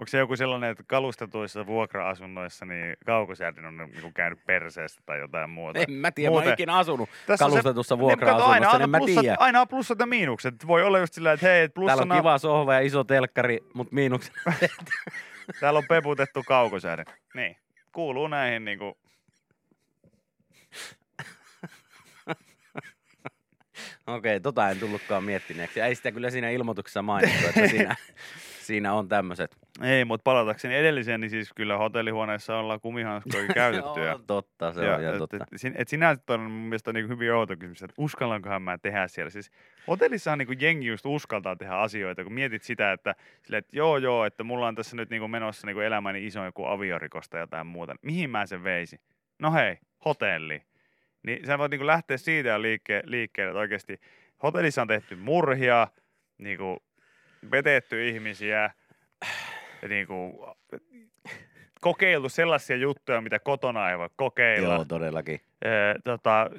Onko 0.00 0.06
se 0.06 0.18
joku 0.18 0.36
sellainen, 0.36 0.70
että 0.70 0.82
kalustetuissa 0.86 1.66
vuokra-asunnoissa 1.66 2.66
niin 2.66 2.96
kaukosäätin 3.06 3.64
on 3.64 3.76
niin 3.76 4.00
kuin 4.02 4.14
käynyt 4.14 4.44
perseestä 4.46 5.02
tai 5.06 5.18
jotain 5.18 5.50
muuta? 5.50 5.78
En 5.78 5.92
mä 5.92 6.10
tiedä, 6.10 6.30
mä 6.30 6.34
oon 6.34 6.42
Muuten- 6.42 6.52
ikinä 6.52 6.76
asunut 6.76 7.08
Tässä 7.26 7.44
on 7.44 7.50
se- 7.50 7.54
kalustetussa 7.54 7.96
Niin, 7.96 8.18
kato, 8.18 8.30
aina, 8.30 8.36
vuokra-asunnossa, 8.36 8.70
aina, 8.72 8.84
en 8.84 8.90
mä 8.90 8.98
plussat, 8.98 9.20
tiedä. 9.22 9.36
aina 9.40 9.60
on 9.60 9.68
plussat 9.68 9.98
ja 9.98 10.06
miinukset. 10.06 10.66
Voi 10.66 10.82
olla 10.84 10.98
just 10.98 11.14
sillä, 11.14 11.32
että 11.32 11.46
hei, 11.46 11.62
et 11.62 11.74
Täällä 11.74 11.92
plussana, 11.94 12.14
on 12.14 12.20
kiva 12.20 12.38
sohva 12.38 12.74
ja 12.74 12.80
iso 12.80 13.04
telkkari, 13.04 13.58
mutta 13.74 13.94
miinuksena 13.94 14.36
täällä 15.60 15.78
on 15.78 15.84
peputettu 15.88 16.42
kaukosäädin. 16.46 17.04
Niin, 17.34 17.56
kuuluu 17.92 18.28
näihin 18.28 18.64
niinku, 18.64 18.98
Okei, 24.06 24.40
tota 24.40 24.70
en 24.70 24.80
tullutkaan 24.80 25.24
miettineeksi. 25.24 25.80
Ei 25.80 25.94
sitä 25.94 26.12
kyllä 26.12 26.30
siinä 26.30 26.50
ilmoituksessa 26.50 27.02
mainittu, 27.02 27.46
että 27.48 27.68
siinä, 27.68 27.96
siinä 28.68 28.92
on 28.92 29.08
tämmöiset. 29.08 29.56
ei, 29.82 30.04
mutta 30.04 30.22
palatakseni 30.24 30.76
edelliseen, 30.76 31.20
niin 31.20 31.30
siis 31.30 31.52
kyllä 31.52 31.76
hotellihuoneessa 31.78 32.56
ollaan 32.56 32.80
kumihanskoja 32.80 33.46
käytetty. 33.54 34.00
ja, 34.00 34.14
on 34.14 34.24
totta, 34.26 34.72
se 34.72 34.84
ja, 34.84 34.94
on 34.94 35.00
ihan 35.02 35.14
et, 35.14 35.18
totta. 35.18 35.36
et, 35.36 35.48
sin- 35.56 35.74
et 35.78 35.88
sinänsä 35.88 36.22
on 36.28 36.40
mun 36.40 36.50
mielestä 36.50 36.92
niin 36.92 37.08
hyvin 37.08 37.32
outo 37.32 37.56
kysymys, 37.56 37.82
että 37.82 37.94
uskallankohan 37.98 38.62
mä 38.62 38.78
tehdä 38.78 39.08
siellä. 39.08 39.30
Siis 39.30 39.50
hotellissahan 39.88 40.38
niin 40.38 40.60
jengi 40.60 40.86
just 40.86 41.06
uskaltaa 41.06 41.56
tehdä 41.56 41.74
asioita, 41.74 42.24
kun 42.24 42.32
mietit 42.32 42.62
sitä, 42.62 42.92
että, 42.92 43.14
sille, 43.42 43.58
että 43.58 43.76
joo 43.76 43.96
joo, 43.98 44.24
että 44.24 44.44
mulla 44.44 44.66
on 44.68 44.74
tässä 44.74 44.96
nyt 44.96 45.10
niin 45.10 45.30
menossa 45.30 45.66
niin 45.66 45.82
elämäni 45.82 46.26
iso 46.26 46.44
joku 46.44 46.64
aviorikosta 46.64 47.30
tai 47.30 47.40
jotain 47.40 47.66
muuta. 47.66 47.94
Mihin 48.02 48.30
mä 48.30 48.46
sen 48.46 48.64
veisin? 48.64 49.00
No 49.38 49.52
hei, 49.52 49.78
hotelli. 50.04 50.62
Niin 51.22 51.46
sä 51.46 51.58
voit 51.58 51.70
niin 51.70 51.86
lähteä 51.86 52.16
siitä 52.16 52.48
jo 52.48 52.58
liikke- 52.58 53.02
liikkeelle, 53.04 53.50
että 53.50 53.60
oikeasti 53.60 54.00
hotellissa 54.42 54.82
on 54.82 54.88
tehty 54.88 55.16
murhia, 55.16 55.88
niinku 56.38 56.82
vetetty 57.50 58.08
ihmisiä, 58.08 58.70
niinku 59.88 60.46
kokeiltu 61.80 62.28
sellaisia 62.28 62.76
juttuja, 62.76 63.20
mitä 63.20 63.38
kotona 63.38 63.90
ei 63.90 63.98
voi 63.98 64.08
kokeilla. 64.16 64.74
Joo, 64.74 64.84
todellakin. 64.84 65.40
Ee, 65.62 65.94
tota, 66.04 66.50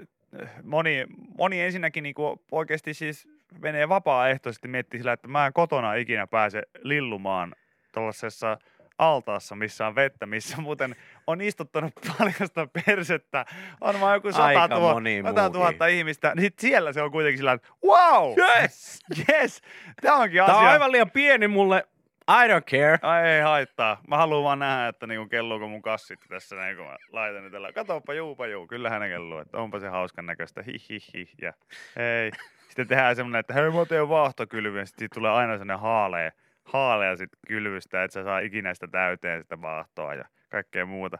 moni, 0.64 1.06
moni 1.38 1.62
ensinnäkin 1.62 2.04
niinku 2.04 2.42
oikeasti 2.52 2.94
siis 2.94 3.28
menee 3.60 3.90
vapaaehtoisesti 3.90 4.68
miettii 4.68 5.00
sillä, 5.00 5.14
että 5.14 5.28
mä 5.28 5.46
en 5.46 5.54
kotona 5.54 5.94
ikinä 5.94 6.28
pääse 6.28 6.64
lillumaan 6.84 7.56
tuollaisessa 7.92 8.58
altaassa, 9.00 9.56
missä 9.56 9.88
on 9.88 9.96
vettä, 9.96 10.26
missä 10.26 10.62
muuten 10.62 10.96
on 11.28 11.42
istuttanut 11.42 11.94
paljasta 12.18 12.68
persettä. 12.86 13.46
On 13.82 14.00
vaan 14.02 14.14
joku 14.14 14.32
sata, 14.32 14.68
tuhat, 14.68 14.94
moni 14.94 15.22
sata 15.24 15.42
muukin. 15.42 15.54
tuhatta 15.54 15.88
ihmistä. 15.88 16.34
Niin 16.36 16.42
sit 16.44 16.60
siellä 16.60 16.94
se 16.94 17.02
on 17.02 17.12
kuitenkin 17.12 17.38
sillä, 17.38 17.52
että 17.52 17.68
wow! 17.86 18.34
Yes! 18.38 19.00
Yes! 19.30 19.62
Tämä 20.02 20.16
onkin 20.18 20.38
Tää 20.46 20.56
on 20.56 20.60
asia. 20.62 20.70
aivan 20.70 20.92
liian 20.92 21.12
pieni 21.12 21.48
mulle. 21.48 21.84
I 22.30 22.48
don't 22.48 22.64
care. 22.72 23.00
Ai 23.02 23.28
ei 23.28 23.42
haittaa. 23.42 24.02
Mä 24.08 24.18
haluan 24.18 24.44
vaan 24.44 24.60
nähdä, 24.60 24.88
että 24.88 25.08
niinku 25.08 25.30
kelluuko 25.30 25.68
mun 25.68 25.82
kassit 25.82 26.20
tässä 26.30 26.56
näin, 26.56 26.78
kun 26.78 26.86
mä 26.86 26.98
laitan 27.12 27.44
ne 27.44 27.50
tällä. 27.50 27.74
Katoppa 27.74 28.14
juupa 28.14 28.48
juu, 28.48 28.68
kyllähän 28.68 29.02
ne 29.02 29.10
kelluu, 29.10 29.40
että 29.40 29.58
onpa 29.58 29.80
se 29.80 29.88
hauskan 29.88 30.26
näköistä, 30.26 30.64
hi 30.64 30.74
hi 30.90 31.00
hi. 31.14 31.30
Ja 31.42 31.54
hei. 31.96 32.32
Sitten 32.68 32.88
tehdään 32.88 33.16
semmonen, 33.16 33.40
että 33.40 33.54
hei 33.54 33.64
mä 33.70 33.86
teen 33.86 34.10
vaahtokylvyn, 34.10 34.88
sitten 34.88 35.00
siitä 35.02 35.14
tulee 35.14 35.32
aina 35.32 35.54
semmonen 35.58 35.80
haalea, 35.80 36.32
haalea 36.74 37.16
sit 37.16 37.30
kylvystä, 37.48 38.04
että 38.04 38.14
sä 38.14 38.24
saa 38.24 38.40
ikinä 38.40 38.74
sitä 38.74 38.88
täyteen 38.88 39.42
sitä 39.42 39.62
vaahtoa 39.62 40.16
ja 40.16 40.26
kaikkea 40.50 40.86
muuta. 40.86 41.18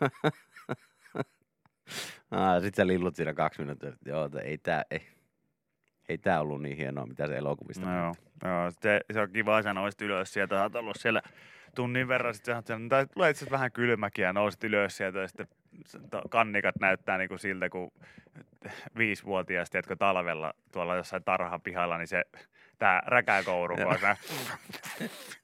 Ah, 2.30 2.62
sit 2.62 2.74
sä 2.74 2.86
lillut 2.86 3.16
siinä 3.16 3.34
kaksi 3.34 3.60
minuuttia. 3.60 3.88
että 3.88 4.10
Joo, 4.10 4.24
että 4.24 4.40
ei 4.40 4.58
tää, 4.58 4.84
ei, 4.90 5.08
ei 6.08 6.18
tää 6.18 6.40
ollut 6.40 6.62
niin 6.62 6.76
hienoa, 6.76 7.06
mitä 7.06 7.26
se 7.26 7.36
elokuvista 7.36 7.86
No 7.86 7.98
joo, 7.98 8.14
joo 8.44 8.70
se, 8.70 9.00
se, 9.12 9.20
on 9.20 9.32
kiva, 9.32 9.62
sä 9.62 9.74
nousit 9.74 10.00
ylös 10.00 10.32
sieltä, 10.32 10.54
sä 10.54 10.62
oot 10.62 10.74
ollut 10.74 10.96
siellä 10.96 11.22
tunnin 11.74 12.08
verran, 12.08 12.34
sitten 12.34 12.52
sä 12.52 12.56
oot 12.56 12.66
siellä, 12.66 12.88
tai 12.88 13.06
tulee 13.06 13.30
itse 13.30 13.46
vähän 13.50 13.72
kylmäkin 13.72 14.22
ja 14.22 14.32
nousit 14.32 14.64
ylös 14.64 14.96
sieltä 14.96 15.18
ja 15.18 15.28
sitten 15.28 15.46
kannikat 16.30 16.74
näyttää 16.80 17.18
niinku 17.18 17.38
siltä, 17.38 17.68
kun 17.68 17.90
viisivuotias, 18.98 19.70
tiedätkö, 19.70 19.96
talvella 19.96 20.52
tuolla 20.72 20.96
jossain 20.96 21.24
tarhan 21.24 21.60
pihalla, 21.60 21.98
niin 21.98 22.08
se 22.08 22.24
tää 22.78 23.02
räkäkouru, 23.06 23.76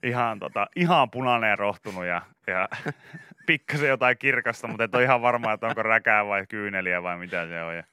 ihan, 0.02 0.38
tota, 0.38 0.66
ihan 0.76 1.10
punainen 1.10 1.50
ja 1.50 1.56
rohtunut 1.56 2.04
ja, 2.04 2.22
ja 2.46 2.68
pikkasen 3.46 3.88
jotain 3.88 4.18
kirkasta, 4.18 4.68
mutta 4.68 4.84
et 4.84 4.94
ole 4.94 5.02
ihan 5.02 5.22
varma, 5.22 5.52
että 5.52 5.66
onko 5.66 5.82
räkää 5.82 6.26
vai 6.26 6.46
kyyneliä 6.46 7.02
vai 7.02 7.18
mitä 7.18 7.46
se 7.46 7.62
on. 7.62 7.76
Ja... 7.76 7.84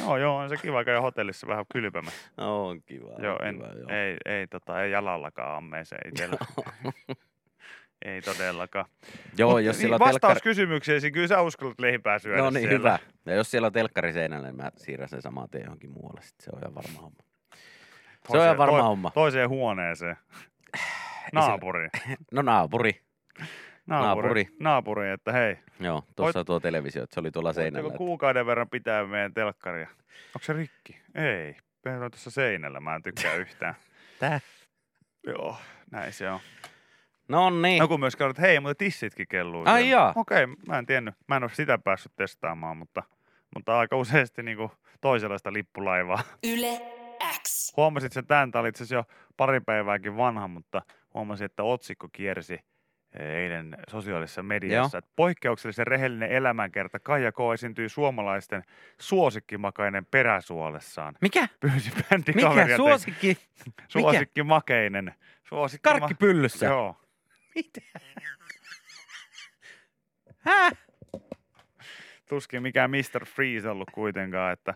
Joo, 0.00 0.16
joo, 0.16 0.36
on 0.36 0.48
se 0.48 0.56
kiva 0.56 0.84
käydä 0.84 1.00
hotellissa 1.00 1.46
vähän 1.46 1.64
kylpemässä. 1.72 2.30
No, 2.36 2.68
on 2.68 2.82
kiva. 2.82 3.10
Joo, 3.18 3.36
on 3.40 3.46
en, 3.46 3.54
kiva, 3.54 3.66
joo. 3.66 3.88
ei, 3.90 4.16
ei, 4.24 4.46
tota, 4.46 4.82
ei 4.82 4.90
jalallakaan 4.90 5.56
ammeeseen 5.56 6.08
itsellä. 6.08 6.36
ei 8.04 8.22
todellakaan. 8.22 8.86
joo 9.38 9.50
Mut 9.50 9.62
jos 9.62 9.76
niin, 9.76 9.80
siellä 9.80 9.94
on 9.94 10.00
vastaus 10.00 10.42
kysymykseen, 10.42 11.12
kyllä 11.12 11.28
sä 11.28 11.40
uskallat 11.40 11.80
leipää 11.80 12.18
syödä 12.18 12.42
No 12.42 12.50
niin, 12.50 12.68
siellä. 12.68 12.78
hyvä. 12.78 12.98
Ja 13.26 13.34
jos 13.34 13.50
siellä 13.50 13.66
on 13.66 13.72
telkkari 13.72 14.12
seinällä, 14.12 14.46
niin 14.46 14.56
mä 14.56 14.70
siirrän 14.76 15.08
sen 15.08 15.22
saman 15.22 15.50
tien 15.50 15.64
johonkin 15.64 15.90
muualle. 15.90 16.20
Sitten 16.22 16.44
se 16.44 16.50
on 16.52 16.58
ihan 16.58 16.74
varma 16.74 17.00
homma. 17.00 17.18
Se 18.32 18.38
on 18.50 18.58
varma 18.58 18.76
toi- 18.76 18.82
homma. 18.82 19.10
Toiseen 19.10 19.48
huoneeseen. 19.48 20.16
Naapuri. 21.32 21.88
No 22.32 22.42
naapuri. 22.42 23.02
Naapuri. 23.86 24.28
Naapuri. 24.46 24.46
Naapuri, 24.60 25.10
että 25.10 25.32
hei, 25.32 25.56
Joo, 25.80 26.02
tuossa 26.16 26.38
on 26.40 26.46
tuo 26.46 26.60
televisio, 26.60 27.02
että 27.02 27.14
se 27.14 27.20
oli 27.20 27.30
tuolla 27.30 27.52
seinällä. 27.52 27.82
voitteko 27.82 28.04
kuukauden 28.04 28.46
verran 28.46 28.68
pitää 28.68 29.04
meidän 29.04 29.34
telkkaria? 29.34 29.88
Onko 30.28 30.38
se 30.42 30.52
rikki? 30.52 31.00
Ei. 31.14 31.56
Meillä 31.84 32.04
on 32.04 32.10
tuossa 32.10 32.30
seinällä, 32.30 32.80
mä 32.80 32.94
en 32.94 33.02
tykkää 33.02 33.34
yhtään. 33.44 33.74
Tää? 34.18 34.40
Joo, 35.26 35.56
näin 35.90 36.12
se 36.12 36.30
on. 36.30 36.40
No 37.28 37.50
niin. 37.50 37.78
Joku 37.78 37.98
myös 37.98 38.16
kertoo, 38.16 38.30
että 38.30 38.42
hei, 38.42 38.60
mutta 38.60 38.74
tissitkin 38.74 39.26
kelluu. 39.28 39.62
Ai 39.66 39.90
jaa. 39.90 40.12
Okei, 40.16 40.46
mä 40.68 40.78
en 40.78 40.86
tiennyt. 40.86 41.14
Mä 41.28 41.36
en 41.36 41.42
ole 41.42 41.50
sitä 41.54 41.78
päässyt 41.78 42.12
testaamaan, 42.16 42.76
mutta, 42.76 43.02
mutta 43.54 43.78
aika 43.78 43.96
useasti 43.96 44.42
niin 44.42 44.58
toisenlaista 45.00 45.52
lippulaivaa. 45.52 46.22
Yle 46.44 46.80
X. 47.42 47.72
Huomasit 47.76 48.12
sen 48.12 48.26
tämän, 48.26 48.50
tämä 48.50 48.60
oli 48.60 48.68
itse 48.68 48.94
jo 48.94 49.04
pari 49.36 49.60
päivääkin 49.60 50.16
vanha, 50.16 50.48
mutta 50.48 50.82
huomasin, 51.14 51.44
että 51.44 51.62
otsikko 51.62 52.08
kiersi 52.12 52.58
eilen 53.18 53.76
sosiaalisessa 53.88 54.42
mediassa. 54.42 54.98
Että 54.98 55.10
poikkeuksellisen 55.16 55.86
rehellinen 55.86 56.30
elämänkerta 56.30 57.00
Kaija 57.00 57.32
K. 57.32 57.36
esiintyi 57.54 57.88
suomalaisten 57.88 58.62
suosikkimakainen 59.00 60.06
peräsuolessaan. 60.06 61.14
Mikä? 61.20 61.48
Pyysi 61.60 61.90
Mikä? 61.90 62.08
bändikaveria. 62.10 62.66
te- 62.66 62.76
Suosikki? 62.76 63.38
Suosikkimakeinen. 63.88 65.14
Suosikki 65.44 65.82
Karkkipyllyssä? 65.82 66.66
Joo. 66.66 66.96
Mitä? 67.54 67.80
Häh? 70.38 70.72
tuskin 72.28 72.62
mikään 72.62 72.90
Mr. 72.90 73.24
Freeze 73.26 73.68
ollut 73.68 73.90
kuitenkaan, 73.94 74.52
että, 74.52 74.74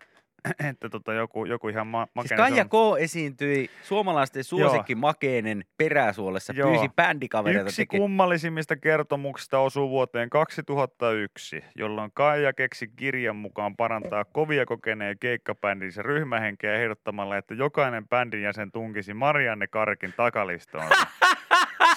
että 0.70 0.88
tota 0.88 1.12
joku, 1.12 1.44
joku 1.44 1.68
ihan 1.68 1.86
ma- 1.86 2.04
Siis 2.04 2.14
makeinen. 2.14 2.36
Kaija 2.38 2.66
se 2.70 2.76
on. 2.76 2.96
K. 2.96 3.00
esiintyi 3.00 3.70
suomalaisten 3.82 4.44
suosikki 4.44 4.94
Makeinen 4.94 5.64
peräsuolessa, 5.76 6.52
Joo. 6.56 6.70
pyysi 6.70 6.88
bändikavereita 6.96 7.62
Yksi 7.68 7.76
tekemään. 7.76 8.00
kummallisimmista 8.02 8.76
kertomuksista 8.76 9.58
osuu 9.58 9.90
vuoteen 9.90 10.30
2001, 10.30 11.64
jolloin 11.74 12.10
Kaija 12.14 12.52
keksi 12.52 12.88
kirjan 12.96 13.36
mukaan 13.36 13.76
parantaa 13.76 14.24
kovia 14.24 14.66
kokeneen 14.66 15.18
keikkabändinsä 15.20 16.02
ryhmähenkeä 16.02 16.74
ehdottamalla, 16.74 17.36
että 17.36 17.54
jokainen 17.54 18.08
bändin 18.08 18.42
jäsen 18.42 18.72
tunkisi 18.72 19.14
Marianne 19.14 19.66
Karkin 19.66 20.14
takalistoonsa. 20.16 21.06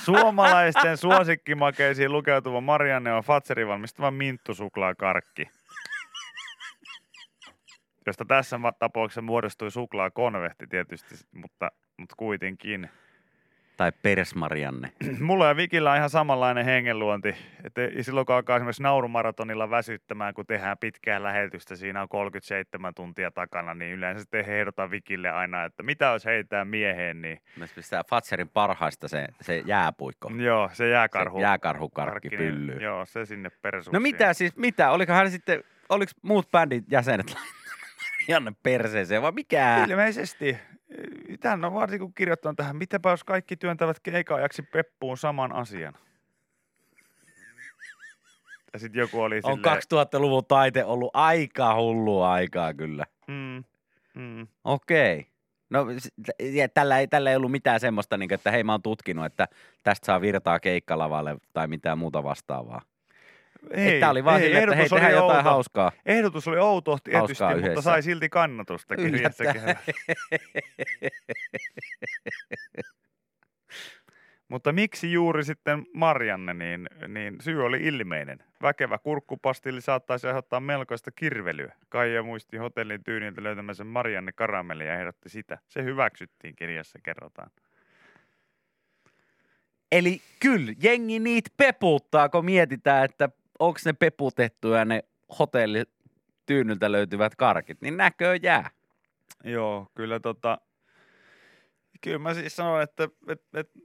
Suomalaisten 0.05 0.97
suosikkimakeisiin 0.97 2.11
lukeutuva 2.11 2.61
Marianne 2.61 3.13
on 3.13 3.23
Fatserin 3.23 3.67
valmistama 3.67 4.11
minttusuklaakarkki, 4.11 5.49
josta 8.09 8.25
tässä 8.25 8.59
tapauksessa 8.79 9.21
muodostui 9.21 9.71
suklaakonvehti 9.71 10.67
tietysti, 10.67 11.15
mutta, 11.31 11.71
mutta 11.97 12.15
kuitenkin. 12.17 12.89
Tai 13.77 13.91
Persmarianne. 14.01 14.91
Mulla 15.19 15.47
ja 15.47 15.55
Vikillä 15.55 15.91
on 15.91 15.97
ihan 15.97 16.09
samanlainen 16.09 16.65
hengenluonti. 16.65 17.35
Että 17.63 17.81
silloin 18.01 18.25
kun 18.25 18.35
alkaa 18.35 18.55
esimerkiksi 18.55 18.83
naurumaratonilla 18.83 19.69
väsyttämään, 19.69 20.33
kun 20.33 20.45
tehdään 20.45 20.77
pitkää 20.77 21.23
lähetystä, 21.23 21.75
siinä 21.75 22.01
on 22.01 22.09
37 22.09 22.93
tuntia 22.93 23.31
takana, 23.31 23.73
niin 23.73 23.93
yleensä 23.93 24.21
sitten 24.21 24.45
ehdotan 24.49 24.91
Vikille 24.91 25.29
aina, 25.29 25.63
että 25.63 25.83
mitä 25.83 26.05
jos 26.05 26.25
heitää 26.25 26.65
mieheen, 26.65 27.21
niin 27.21 27.41
Myös 27.55 27.73
pistää 27.73 28.03
Fatserin 28.03 28.49
parhaista 28.49 29.07
se, 29.07 29.27
se 29.41 29.63
jääpuikko. 29.65 30.31
joo, 30.37 30.69
se 30.73 30.89
jääkarhu. 30.89 31.37
Se 31.37 31.41
jääkarhukarkki 31.41 32.29
karkki, 32.29 32.37
pyllyy. 32.37 32.77
Joo, 32.77 33.05
se 33.05 33.25
sinne 33.25 33.49
persuuksiin. 33.61 33.93
No 33.93 33.99
mitä 33.99 34.33
siis, 34.33 34.55
mitä? 34.55 34.91
Oliko 34.91 35.13
hän 35.13 35.31
sitten, 35.31 35.63
oliko 35.89 36.11
muut 36.21 36.51
bändin 36.51 36.83
jäsenet 36.89 37.35
Janne 38.29 38.51
perseeseen 38.63 39.21
vai 39.21 39.31
mikä? 39.31 39.85
Ilmeisesti. 39.89 40.57
Tän 41.39 41.65
on 41.65 41.73
varsinkin 41.73 42.07
kun 42.07 42.13
kirjoittanut 42.13 42.57
tähän, 42.57 42.75
mitäpä 42.75 43.09
jos 43.09 43.23
kaikki 43.23 43.57
työntävät 43.57 43.99
keikaajaksi 43.99 44.61
peppuun 44.61 45.17
saman 45.17 45.51
asian. 45.55 45.93
Ja 48.73 48.79
sitten 48.79 48.99
joku 48.99 49.21
oli 49.21 49.39
On 49.43 49.55
silleen, 49.55 49.77
2000-luvun 49.77 50.45
taite 50.45 50.85
ollut 50.85 51.11
aika 51.13 51.75
hullua 51.75 52.31
aikaa 52.31 52.73
kyllä. 52.73 53.05
mm, 53.27 53.63
mm, 54.15 54.47
Okei. 54.63 55.27
No 55.69 55.85
t- 56.25 56.43
ja 56.53 56.69
tällä 56.69 56.99
ei, 56.99 57.07
tällä 57.07 57.29
ei 57.29 57.35
ollut 57.35 57.51
mitään 57.51 57.79
semmoista, 57.79 58.17
niin 58.17 58.33
että 58.33 58.51
hei 58.51 58.63
mä 58.63 58.73
oon 58.73 58.81
tutkinut, 58.81 59.25
että 59.25 59.47
tästä 59.83 60.05
saa 60.05 60.21
virtaa 60.21 60.59
keikkalavalle 60.59 61.37
tai 61.53 61.67
mitään 61.67 61.97
muuta 61.97 62.23
vastaavaa. 62.23 62.81
Ei, 63.71 63.99
Tämä 63.99 64.11
oli 64.11 64.23
vaan 64.23 64.41
ei, 64.41 64.45
silleen, 64.47 64.63
että 64.63 64.75
hei 64.75 64.89
tehdään 64.89 65.11
jotain 65.11 65.37
outo. 65.37 65.49
hauskaa. 65.49 65.91
Ehdotus 66.05 66.47
oli 66.47 66.57
outo 66.57 66.97
tietysti, 67.03 67.17
Hauskaa 67.17 67.49
mutta 67.51 67.67
yhdessä. 67.67 67.81
sai 67.81 68.03
silti 68.03 68.29
kannatusta. 68.29 68.95
Mutta 74.49 74.73
miksi 74.73 75.11
juuri 75.11 75.43
sitten 75.43 75.85
Marianne, 75.93 76.53
niin, 76.53 76.89
niin 77.07 77.35
syy 77.41 77.65
oli 77.65 77.77
ilmeinen. 77.81 78.43
Väkevä 78.61 78.97
kurkkupastilli 78.97 79.81
saattaisi 79.81 80.27
aiheuttaa 80.27 80.59
melkoista 80.59 81.11
kirvelyä. 81.11 81.75
Kaija 81.89 82.23
muisti 82.23 82.57
hotellin 82.57 83.03
tyyniltä 83.03 83.43
löytämänsä 83.43 83.83
Marianne 83.83 84.31
karamellia 84.31 84.87
ja 84.87 84.99
ehdotti 84.99 85.29
sitä. 85.29 85.57
Se 85.67 85.83
hyväksyttiin 85.83 86.55
kirjassa, 86.55 86.99
kerrotaan. 87.03 87.51
Eli 89.91 90.21
kyllä, 90.39 90.73
jengi 90.83 91.19
niitä 91.19 91.49
peputtaa, 91.57 92.29
kun 92.29 92.45
mietitään, 92.45 93.05
että 93.05 93.29
onko 93.59 93.79
ne 93.85 93.93
peputettuja 93.93 94.85
ne 94.85 95.03
hotellityynyltä 95.39 96.91
löytyvät 96.91 97.35
karkit, 97.35 97.81
niin 97.81 97.97
näkö 97.97 98.39
jää. 98.43 98.69
Joo, 99.43 99.87
kyllä 99.95 100.19
tota... 100.19 100.57
Kyllä 102.01 102.19
mä 102.19 102.33
siis 102.33 102.55
sanon, 102.55 102.81
että, 102.81 103.09
että, 103.27 103.59
että 103.59 103.79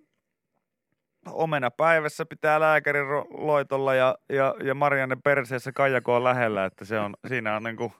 omena 1.27 1.71
päivässä 1.71 2.27
pitää 2.27 2.61
lääkärin 2.61 3.07
loitolla 3.31 3.95
ja, 3.95 4.19
ja, 4.29 4.55
ja 4.65 4.75
Marianne 4.75 5.17
perseessä 5.25 5.73
Kaijako 5.73 6.17
on 6.17 6.25
lähellä, 6.25 6.65
että 6.65 6.85
se 6.85 6.99
on, 6.99 7.15
siinä 7.29 7.57
on 7.57 7.63
niinku 7.63 7.93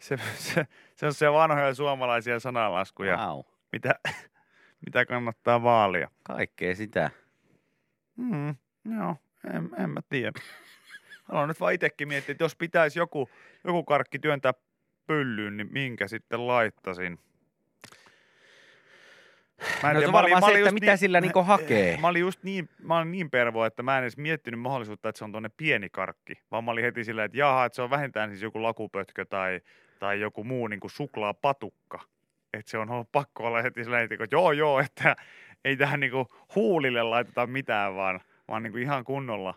Se, 0.00 0.16
se, 0.34 0.66
se 0.96 1.06
on 1.06 1.14
se 1.14 1.32
vanhoja 1.32 1.74
suomalaisia 1.74 2.40
sanalaskuja, 2.40 3.16
Wow. 3.16 3.40
mitä, 3.72 3.94
mitä 4.86 5.06
kannattaa 5.06 5.62
vaalia. 5.62 6.10
Kaikkea 6.22 6.74
sitä. 6.74 7.10
Mm, 8.16 8.54
joo, 8.96 9.16
en, 9.54 9.70
en 9.84 9.90
mä 9.90 10.00
tiedä. 10.08 10.40
Haluan 11.24 11.48
nyt 11.48 11.60
vaan 11.60 11.72
itsekin 11.74 12.08
miettiä, 12.08 12.32
että 12.32 12.44
jos 12.44 12.56
pitäisi 12.56 12.98
joku, 12.98 13.28
joku 13.64 13.84
karkki 13.84 14.18
työntää 14.18 14.54
pyllyyn, 15.06 15.56
niin 15.56 15.68
minkä 15.72 16.08
sitten 16.08 16.46
laittasin? 16.46 17.18
Mä 19.82 19.90
en 19.90 19.94
No 19.94 20.00
tiedä, 20.00 20.06
se 20.06 20.12
mä 20.12 20.18
olin- 20.20 20.30
mä 20.34 20.40
se, 20.40 20.46
olin 20.46 20.56
että 20.56 20.66
just 20.68 20.74
mitä 20.80 20.96
sillä 20.96 21.20
niinku 21.20 21.42
hakee. 21.42 21.98
Mä 22.00 22.08
olin 22.08 22.20
just 22.20 22.42
niin, 22.42 22.68
mä 22.82 22.98
olin 22.98 23.10
niin 23.12 23.30
pervo, 23.30 23.64
että 23.64 23.82
mä 23.82 23.98
en 23.98 24.04
edes 24.04 24.16
miettinyt 24.16 24.60
mahdollisuutta, 24.60 25.08
että 25.08 25.18
se 25.18 25.24
on 25.24 25.32
tuonne 25.32 25.50
pieni 25.56 25.88
karkki. 25.90 26.32
Vaan 26.50 26.64
mä 26.64 26.70
olin 26.70 26.84
heti 26.84 27.04
silleen, 27.04 27.26
että 27.26 27.38
jaha, 27.38 27.64
että 27.64 27.76
se 27.76 27.82
on 27.82 27.90
vähintään 27.90 28.30
siis 28.30 28.42
joku 28.42 28.62
lakupötkö 28.62 29.24
tai, 29.24 29.60
tai 29.98 30.20
joku 30.20 30.44
muu 30.44 30.66
niin 30.66 30.80
kuin 30.80 30.90
suklaapatukka. 30.90 32.00
Että 32.54 32.70
se 32.70 32.78
on 32.78 32.90
ollut 32.90 33.12
pakko 33.12 33.46
olla 33.46 33.62
heti 33.62 33.84
silleen, 33.84 34.08
että 34.12 34.26
joo 34.30 34.52
joo, 34.52 34.80
että 34.80 35.16
ei 35.64 35.76
tähän 35.76 36.00
niin 36.00 36.12
kuin 36.12 36.26
huulille 36.54 37.02
laiteta 37.02 37.46
mitään, 37.46 37.94
vaan, 37.94 38.20
vaan 38.52 38.62
niin 38.62 38.72
kuin 38.72 38.82
ihan 38.82 39.04
kunnolla. 39.04 39.54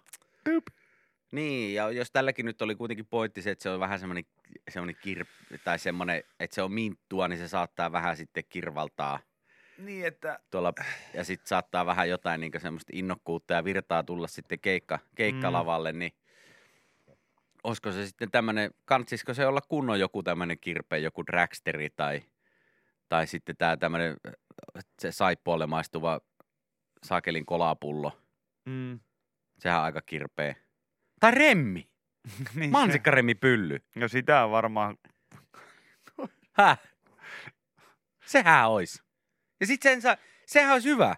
Niin, 1.31 1.73
ja 1.73 1.91
jos 1.91 2.11
tälläkin 2.11 2.45
nyt 2.45 2.61
oli 2.61 2.75
kuitenkin 2.75 3.05
pointti 3.05 3.41
se, 3.41 3.51
että 3.51 3.63
se 3.63 3.69
on 3.69 3.79
vähän 3.79 3.99
semmoinen, 3.99 4.25
semmoinen 4.69 4.95
kir, 5.01 5.25
tai 5.63 5.79
semmoinen, 5.79 6.23
että 6.39 6.55
se 6.55 6.61
on 6.61 6.71
minttua, 6.71 7.27
niin 7.27 7.39
se 7.39 7.47
saattaa 7.47 7.91
vähän 7.91 8.17
sitten 8.17 8.43
kirvaltaa. 8.49 9.19
Niin, 9.77 10.05
että 10.05 10.39
tuolla, 10.51 10.73
ja 11.13 11.23
sitten 11.23 11.47
saattaa 11.47 11.85
vähän 11.85 12.09
jotain 12.09 12.41
niin 12.41 12.51
semmoista 12.57 12.91
innokkuutta 12.95 13.53
ja 13.53 13.63
virtaa 13.63 14.03
tulla 14.03 14.27
sitten 14.27 14.59
keikka, 14.59 14.99
keikkalavalle, 15.15 15.91
niin 15.91 16.13
olisiko 17.63 17.91
se 17.91 18.07
sitten 18.07 18.31
tämmöinen, 18.31 18.71
kantsisiko 18.85 19.33
se 19.33 19.47
olla 19.47 19.61
kunnon 19.61 19.99
joku 19.99 20.23
tämmöinen 20.23 20.59
kirpe, 20.59 20.97
joku 20.97 21.25
dragsteri 21.27 21.89
tai, 21.89 22.21
tai 23.09 23.27
sitten 23.27 23.57
tämä 23.57 23.77
tämmöinen 23.77 24.17
se 24.99 25.11
saippualle 25.11 25.67
maistuva 25.67 26.21
sakelin 27.03 27.45
kolapullo, 27.45 28.24
mm, 28.65 28.99
sehän 29.59 29.79
on 29.79 29.85
aika 29.85 30.01
kirpeä. 30.01 30.55
Tai 31.19 31.31
remmi, 31.31 31.89
niin 32.55 32.71
mansikkaremmi 32.71 33.35
pylly. 33.35 33.79
No 33.95 34.07
sitä 34.07 34.43
on 34.43 34.51
varmaan, 34.51 34.97
Häh? 36.57 36.79
Sehän 38.25 38.69
olisi. 38.69 39.03
Ja 39.59 39.67
sitten 39.67 39.91
sen 39.91 40.01
saa, 40.01 40.17
sehän 40.45 40.73
olisi 40.73 40.89
hyvä. 40.89 41.15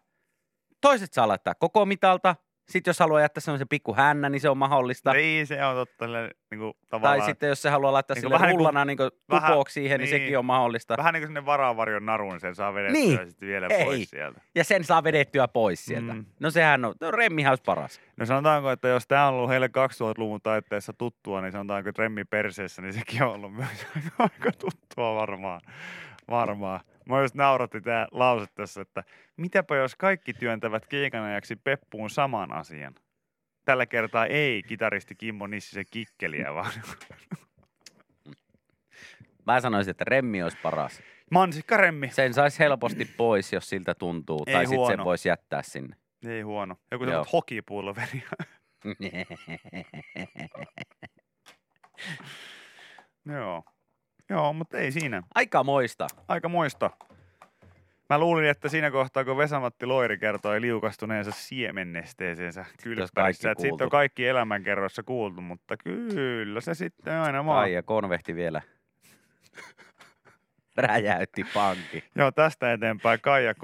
Toiset 0.82 1.14
saa 1.14 1.28
laittaa 1.28 1.56
koko 1.56 1.86
mitalta. 1.86 2.36
Sitten 2.70 2.90
jos 2.90 3.00
haluaa 3.00 3.22
jättää 3.22 3.42
semmoisen 3.42 3.68
pikku 3.68 3.94
hännä, 3.96 4.30
niin 4.30 4.42
se 4.42 4.50
on 4.50 4.58
mahdollista. 4.58 5.14
niin 5.14 5.48
se 5.48 5.66
on 5.66 5.76
totta, 5.76 6.06
niin 6.08 6.60
kuin, 6.60 6.74
Tai 6.74 7.00
tavallaan, 7.00 7.30
sitten 7.30 7.50
jos 7.50 7.62
se 7.62 7.70
haluaa 7.70 7.94
laittaa 7.94 8.16
Niin 8.16 8.22
sille 8.22 8.34
vähän 8.34 8.48
niin 8.48 8.58
rullana 8.58 8.86
niin 8.86 8.98
kuin 8.98 9.12
vähän- 9.32 9.52
tupoksi 9.52 9.74
siihen, 9.74 10.00
niin, 10.00 10.10
niin. 10.12 10.22
sekin 10.24 10.38
on 10.40 10.46
mahdollista. 10.46 10.98
vähän 10.98 11.14
niin 11.14 11.22
kuin 11.22 11.28
sinne 11.28 11.46
varavarjon 11.46 12.06
naruun, 12.06 12.32
niin 12.34 12.40
sen 12.40 12.56
saa 12.56 12.74
vedettyä 12.74 13.02
Niin. 13.02 13.30
sitten 13.30 13.48
vielä 13.50 13.68
Ei. 13.70 13.86
pois 13.86 14.10
sieltä. 14.10 14.42
Ja 14.56 14.64
sen 14.64 14.84
saa 14.84 15.04
vedettyä 15.04 15.48
pois 15.48 15.86
sieltä. 15.86 16.14
Mm. 16.14 16.26
No 16.40 16.52
sehän 16.52 16.86
on, 16.86 16.94
no 17.02 17.12
remmihän 17.12 17.52
olisi 17.52 17.64
paras. 17.66 18.02
No 18.18 18.26
sanotaanko, 18.26 18.72
että 18.72 18.88
jos 18.88 19.08
tämä 19.08 19.28
on 19.28 19.34
ollut 19.34 19.50
heille 19.50 19.68
2000-luvun 19.68 20.42
taitteessa 20.42 20.94
tuttua, 20.94 21.42
niin 21.42 21.52
sanotaanko, 21.52 21.90
että 21.90 22.02
remmi 22.02 22.24
perseessä, 22.26 22.82
niin 22.82 22.94
sekin 22.94 23.24
on 23.24 23.30
ollut 23.34 23.54
myös 23.54 23.88
aika 24.20 24.52
tuttua 24.60 25.16
varmaan. 25.16 25.62
Varmaan. 26.30 26.80
Mä 27.06 27.22
just 27.22 27.36
nauratti 27.36 27.82
tämä 27.82 28.08
lause 28.12 28.52
tässä, 28.56 28.82
että 28.82 29.04
mitäpä 29.38 29.76
jos 29.76 29.96
kaikki 29.96 30.34
työntävät 30.34 30.86
keikan 30.86 31.24
ajaksi 31.24 31.56
peppuun 31.56 32.10
saman 32.10 32.54
asian. 32.54 32.96
Tällä 33.66 33.86
kertaa 33.86 34.26
ei 34.26 34.64
kitaristi 34.64 35.16
Kimmo 35.16 35.48
Nissisen 35.48 35.86
kikkeliä, 35.92 36.54
vaan 36.54 36.72
Mä 39.46 39.62
sanoisin, 39.62 39.92
että 39.92 40.04
remmi 40.08 40.44
olisi 40.44 40.58
paras. 40.64 41.02
mansikkaremmi. 41.32 42.10
Sen 42.12 42.34
saisi 42.34 42.60
helposti 42.60 43.06
pois, 43.06 43.54
jos 43.54 43.70
siltä 43.70 43.96
tuntuu. 43.96 44.44
Ei 44.48 44.54
tai 44.54 44.68
sitten 44.68 44.88
sen 44.88 45.04
voisi 45.06 45.30
jättää 45.30 45.62
sinne. 45.62 45.96
Ei 46.26 46.42
huono. 46.42 46.76
Joku 46.92 47.04
Joo. 47.04 47.10
semmoinen 47.12 47.32
hokipulveri. 47.34 48.24
Joo. 53.26 53.64
Joo, 54.30 54.54
mutta 54.54 54.78
ei 54.78 54.92
siinä. 54.92 55.24
Aika 55.36 55.64
moista. 55.64 56.08
Aika 56.28 56.50
moista. 56.50 56.90
Mä 58.10 58.20
luulin, 58.20 58.46
että 58.46 58.70
siinä 58.70 58.92
kohtaa, 58.92 59.26
kun 59.26 59.38
Vesamatti 59.38 59.86
Loiri 59.86 60.18
kertoi 60.18 60.62
liukastuneensa 60.62 61.32
siemennesteeseensä 61.32 62.66
kylppärissä, 62.84 63.14
kaikki 63.22 63.48
että 63.48 63.62
siitä 63.62 63.84
on 63.84 63.90
kaikki 63.90 64.28
elämänkerroissa 64.28 65.04
kuultu, 65.04 65.42
mutta 65.42 65.78
kyllä 65.78 66.62
se 66.62 66.74
sitten 66.74 67.14
aina 67.14 67.44
maa. 67.44 67.60
Ai 67.60 67.74
ja 67.74 67.84
konvehti 67.84 68.36
vielä. 68.36 68.62
Räjäytti 70.78 71.44
pankki. 71.54 72.04
Joo, 72.16 72.32
tästä 72.32 72.74
eteenpäin 72.74 73.20
Kaija 73.22 73.54
K. 73.54 73.62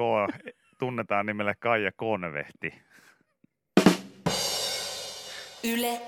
tunnetaan 0.80 1.26
nimellä 1.26 1.54
Kaija 1.60 1.92
Konvehti. 1.96 2.74
Yle 5.64 6.02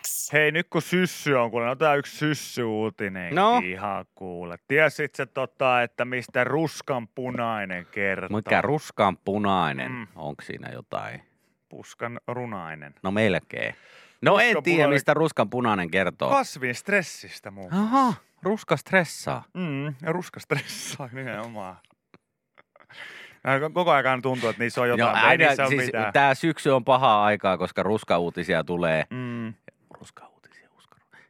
X. 0.00 0.32
Hei, 0.32 0.52
nyt 0.52 0.66
kun 0.70 0.82
syssy 0.82 1.32
on, 1.34 1.50
kuule, 1.50 1.70
otetaan 1.70 1.98
yksi 1.98 2.16
syssy-uutinen 2.16 3.34
No? 3.34 3.62
ihan 3.64 4.04
kuule. 4.14 4.56
Tiesit 4.68 5.14
se 5.14 5.26
tota, 5.26 5.82
että 5.82 6.04
mistä 6.04 6.44
ruskan 6.44 7.08
punainen 7.08 7.86
kertoo? 7.90 8.36
Mikä 8.36 8.62
ruskaan 8.62 9.16
punainen? 9.16 9.92
Mm. 9.92 10.06
Onko 10.16 10.42
siinä 10.42 10.68
jotain? 10.72 11.22
Puskan 11.68 12.20
runainen. 12.28 12.94
No 13.02 13.10
melkein. 13.10 13.74
No 14.22 14.38
en 14.38 14.46
Ruskan 14.46 14.62
tiedä, 14.62 14.76
punainen- 14.76 14.94
mistä 14.94 15.14
ruskan 15.14 15.50
punainen 15.50 15.90
kertoo. 15.90 16.30
Kasvin 16.30 16.74
stressistä 16.74 17.50
muun. 17.50 17.72
Aha, 17.74 18.14
ruska 18.42 18.76
stressaa. 18.76 19.44
Mm, 19.54 19.86
ja 19.86 19.94
ruska 20.12 20.40
stressaa 20.40 21.08
nimenomaan. 21.12 21.76
Koko 23.74 23.90
ajan 23.90 24.22
tuntuu, 24.22 24.48
että 24.48 24.62
niissä 24.62 24.80
on 24.80 24.88
jotain, 24.88 25.22
no, 25.24 25.30
ei 25.30 25.38
niissä 25.38 25.62
ole 25.62 25.68
siis 25.68 25.84
mitään. 25.86 26.12
tämä 26.12 26.34
syksy 26.34 26.70
on 26.70 26.84
pahaa 26.84 27.24
aikaa, 27.24 27.58
koska 27.58 27.82
ruskauutisia 27.82 28.64
tulee. 28.64 29.04
Mm. 29.10 29.54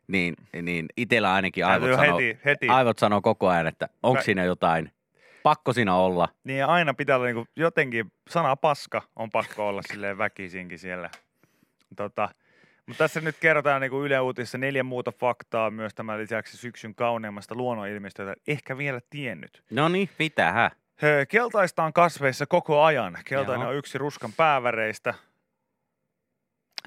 Niin, 0.08 0.34
niin 0.62 0.86
itsellä 0.96 1.32
ainakin 1.34 1.64
Täytyy 1.64 1.88
aivot 1.88 2.00
sanoo, 2.06 2.18
heti, 2.18 2.38
heti. 2.44 2.68
aivot 2.68 2.98
sanoo 2.98 3.20
koko 3.20 3.48
ajan, 3.48 3.66
että 3.66 3.88
onko 4.02 4.16
Mä- 4.16 4.22
siinä 4.22 4.44
jotain. 4.44 4.92
Pakko 5.42 5.72
siinä 5.72 5.94
olla. 5.94 6.28
Niin 6.44 6.58
ja 6.58 6.66
aina 6.66 6.94
pitää 6.94 7.16
olla 7.16 7.26
niinku, 7.26 7.46
jotenkin, 7.56 8.12
sana 8.30 8.56
paska 8.56 9.02
on 9.16 9.30
pakko 9.30 9.68
olla 9.68 9.82
silleen 9.82 10.18
väkisinkin 10.18 10.78
siellä. 10.78 11.10
Tota, 11.96 12.28
mutta 12.86 13.04
tässä 13.04 13.20
nyt 13.20 13.36
kerrotaan 13.40 13.80
niinku 13.80 14.04
Yle 14.04 14.20
Uutissa 14.20 14.58
neljä 14.58 14.82
muuta 14.82 15.12
faktaa 15.20 15.70
myös 15.70 15.94
tämän 15.94 16.18
lisäksi 16.18 16.56
syksyn 16.56 16.94
kauneimmasta 16.94 17.54
luonnonilmiöstä, 17.54 18.22
jota 18.22 18.34
ehkä 18.46 18.78
vielä 18.78 19.00
tiennyt. 19.10 19.62
No 19.70 19.88
niin, 19.88 20.08
mitähän? 20.18 20.70
Ö, 21.02 21.26
Keltaista 21.28 21.84
on 21.84 21.92
kasveissa 21.92 22.46
koko 22.46 22.82
ajan. 22.82 23.18
Keltainen 23.24 23.62
Joo. 23.64 23.70
on 23.70 23.76
yksi 23.76 23.98
ruskan 23.98 24.30
pääväreistä, 24.36 25.14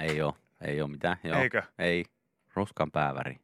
Ei 0.01 0.21
oo, 0.21 0.35
ei 0.61 0.81
oo 0.81 0.87
mitään. 0.87 1.17
Joo. 1.23 1.39
eikö? 1.41 1.61
Ei. 1.79 2.05
Ruskan 2.55 2.91
pääväri, 2.91 3.35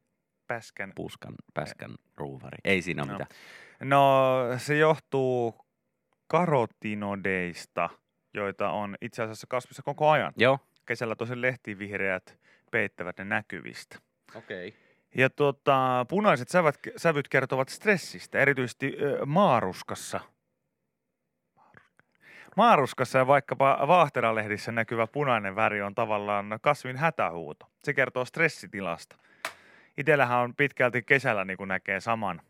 Päskän. 0.47 0.91
puskan, 0.95 1.33
päskän, 1.53 1.91
ruuvari. 2.17 2.57
Ei 2.63 2.81
siinä 2.81 3.03
ole 3.03 3.11
No. 3.11 3.17
mitään. 3.17 3.39
No 3.89 4.37
se 4.57 4.77
johtuu 4.77 5.55
karotinodeista, 6.27 7.89
joita 8.33 8.69
on 8.71 8.95
itse 9.01 9.23
asiassa 9.23 9.47
kasvissa 9.47 9.83
koko 9.83 10.09
ajan. 10.09 10.33
Joo. 10.37 10.59
Kesällä 10.85 11.15
tosi 11.15 11.41
lehtivihreät 11.41 12.39
peittävät 12.71 13.17
ne 13.17 13.23
näkyvistä. 13.23 13.99
Okei. 14.35 14.67
Okay. 14.67 14.81
Ja 15.15 15.29
tuota, 15.29 16.05
punaiset 16.09 16.49
sävät, 16.49 16.75
sävyt 16.97 17.27
kertovat 17.27 17.69
stressistä, 17.69 18.39
erityisesti 18.39 18.97
maaruskassa. 19.25 20.19
Maaruskassa 22.55 23.17
ja 23.17 23.27
vaikkapa 23.27 23.79
vaahteralehdissä 23.87 24.71
näkyvä 24.71 25.07
punainen 25.07 25.55
väri 25.55 25.81
on 25.81 25.95
tavallaan 25.95 26.59
kasvin 26.61 26.97
hätähuuto. 26.97 27.67
Se 27.83 27.93
kertoo 27.93 28.25
stressitilasta. 28.25 29.15
Itellähän 29.97 30.39
on 30.39 30.55
pitkälti 30.55 31.03
kesällä 31.03 31.45
niin 31.45 31.57
näkee 31.67 31.99
saman, 31.99 32.41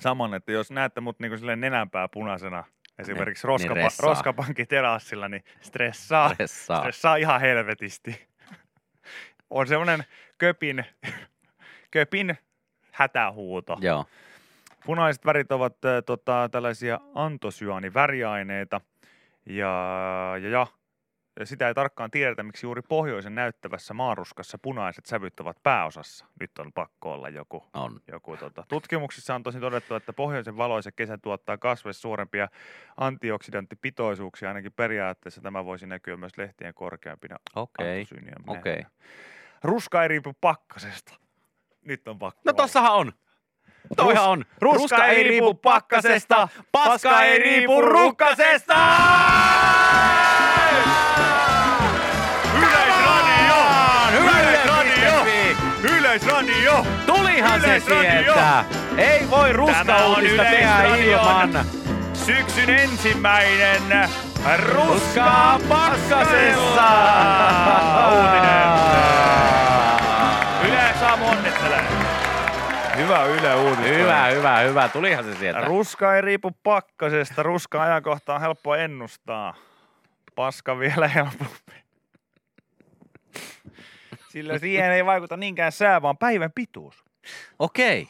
saman, 0.00 0.34
että 0.34 0.52
jos 0.52 0.70
näette 0.70 1.00
mut 1.00 1.20
niin 1.20 1.38
silleen 1.38 1.60
nenänpää 1.60 2.08
punaisena, 2.08 2.64
esimerkiksi 2.98 3.46
niin 3.46 3.48
roskapa, 3.48 3.74
ressaa. 3.74 4.08
roskapankin 4.08 4.68
terassilla, 4.68 5.28
niin 5.28 5.44
stressaa. 5.60 6.34
Stressaa. 6.34 6.78
Stressaa 6.78 7.16
ihan 7.16 7.40
helvetisti. 7.40 8.28
On 9.50 9.66
semmoinen 9.66 10.04
köpin, 10.38 10.84
köpin 11.90 12.38
hätähuuto. 12.92 13.76
Joo. 13.80 14.04
Punaiset 14.86 15.26
värit 15.26 15.52
ovat 15.52 15.84
äh, 15.84 16.02
tota, 16.06 16.48
tällaisia 16.52 17.00
antosyaaniväriaineita. 17.14 18.80
Ja, 19.46 20.34
ja, 20.42 20.48
ja, 20.48 20.66
ja 21.40 21.46
sitä 21.46 21.68
ei 21.68 21.74
tarkkaan 21.74 22.10
tiedetä, 22.10 22.42
miksi 22.42 22.66
juuri 22.66 22.82
pohjoisen 22.82 23.34
näyttävässä 23.34 23.94
maaruskassa 23.94 24.58
punaiset 24.58 25.06
sävyt 25.06 25.40
ovat 25.40 25.56
pääosassa. 25.62 26.26
Nyt 26.40 26.58
on 26.58 26.72
pakko 26.72 27.12
olla 27.12 27.28
joku 27.28 27.64
On. 27.74 28.00
joku 28.08 28.36
tota. 28.36 28.64
Tutkimuksissa 28.68 29.34
on 29.34 29.42
tosin 29.42 29.60
todettu, 29.60 29.94
että 29.94 30.12
pohjoisen 30.12 30.56
valoisa 30.56 30.92
kesä 30.92 31.18
tuottaa 31.18 31.58
kasveissa 31.58 32.00
suurempia 32.02 32.48
antioksidanttipitoisuuksia. 32.96 34.48
Ainakin 34.48 34.72
periaatteessa 34.72 35.40
tämä 35.40 35.64
voisi 35.64 35.86
näkyä 35.86 36.16
myös 36.16 36.38
lehtien 36.38 36.74
korkeampina 36.74 37.36
Okei. 37.56 37.98
antosyyniä 37.98 38.34
Okei. 38.46 38.86
Ruska 39.62 40.02
ei 40.02 40.08
riipu 40.08 40.32
pakkasesta. 40.40 41.14
Nyt 41.84 42.08
on 42.08 42.18
pakko. 42.18 42.40
No 42.44 42.52
tossahan 42.52 42.92
on. 42.94 43.12
Toihan 43.96 44.28
on. 44.28 44.44
ruska 44.60 45.06
ei 45.06 45.22
riipu 45.22 45.54
pakkasesta, 45.54 46.48
paska 46.72 47.22
ei 47.22 47.38
riipu 47.38 47.80
rukkasesta! 47.80 48.76
Yleisradio! 52.58 53.56
Yleisradio! 54.20 55.26
Yleisradio! 55.82 56.86
Tulihan 57.06 57.60
se 57.60 57.80
sieltä. 57.80 58.64
Ei 58.96 59.30
voi 59.30 59.48
Tämä 59.48 59.52
on 59.52 59.54
ruskauutista 59.54 60.42
tehdä 60.42 60.96
ilman. 60.96 61.64
Syksyn 62.14 62.70
ensimmäinen 62.70 64.08
ruskaa 64.74 65.60
pakkasessa! 65.68 66.88
Uutinen. 68.10 69.03
Hyvä 72.96 73.24
Yle 73.24 73.54
uutinen. 73.54 73.98
Hyvä, 73.98 74.26
hyvä, 74.26 74.58
hyvä. 74.58 74.88
Tulihan 74.88 75.24
se 75.24 75.34
sieltä. 75.34 75.60
Ruska 75.60 76.16
ei 76.16 76.22
riipu 76.22 76.50
pakkasesta. 76.62 77.42
Ruska 77.42 77.82
ajankohta 77.82 78.34
on 78.34 78.40
helppo 78.40 78.74
ennustaa. 78.74 79.54
Paska 80.34 80.78
vielä 80.78 81.08
helpompi. 81.08 81.84
Sillä 84.28 84.58
siihen 84.58 84.92
ei 84.92 85.04
vaikuta 85.04 85.36
niinkään 85.36 85.72
sää, 85.72 86.02
vaan 86.02 86.18
päivän 86.18 86.52
pituus. 86.54 87.04
Okei. 87.58 88.08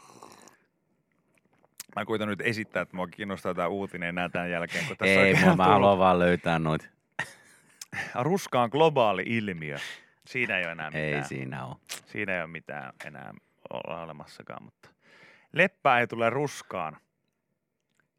Mä 1.96 2.04
koitan 2.04 2.28
nyt 2.28 2.40
esittää, 2.40 2.82
että 2.82 2.96
mua 2.96 3.06
kiinnostaa 3.06 3.54
tämä 3.54 3.68
uutinen 3.68 4.08
enää 4.08 4.28
tämän 4.28 4.50
jälkeen. 4.50 4.86
Kun 4.86 4.96
tässä 4.96 5.20
Ei, 5.20 5.34
mä, 5.34 5.56
mä 5.56 5.64
haluan 5.64 5.98
vaan 5.98 6.18
löytää 6.18 6.58
noita. 6.58 6.84
Ruska 8.14 8.62
on 8.62 8.68
globaali 8.72 9.22
ilmiö. 9.26 9.76
Siinä 10.26 10.58
ei 10.58 10.64
ole 10.64 10.72
enää 10.72 10.90
mitään. 10.90 11.04
Ei 11.04 11.24
siinä 11.24 11.66
ole. 11.66 11.76
Siinä 12.06 12.32
ei 12.32 12.40
ole 12.40 12.46
mitään 12.46 12.92
enää 13.04 13.34
olla 13.74 14.02
olemassakaan, 14.02 14.62
mutta 14.62 14.88
leppää 15.52 16.00
ei 16.00 16.06
tule 16.06 16.30
ruskaan, 16.30 16.96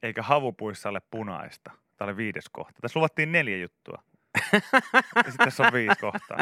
eikä 0.03 0.23
havupuissa 0.23 0.89
ole 0.89 1.01
punaista. 1.11 1.71
Tämä 1.97 2.09
oli 2.09 2.17
viides 2.17 2.49
kohta. 2.51 2.81
Tässä 2.81 2.99
luvattiin 2.99 3.31
neljä 3.31 3.57
juttua. 3.57 4.03
ja 5.15 5.31
sitten 5.31 5.45
tässä 5.45 5.63
on 5.63 5.73
viisi 5.73 5.99
kohtaa. 6.01 6.37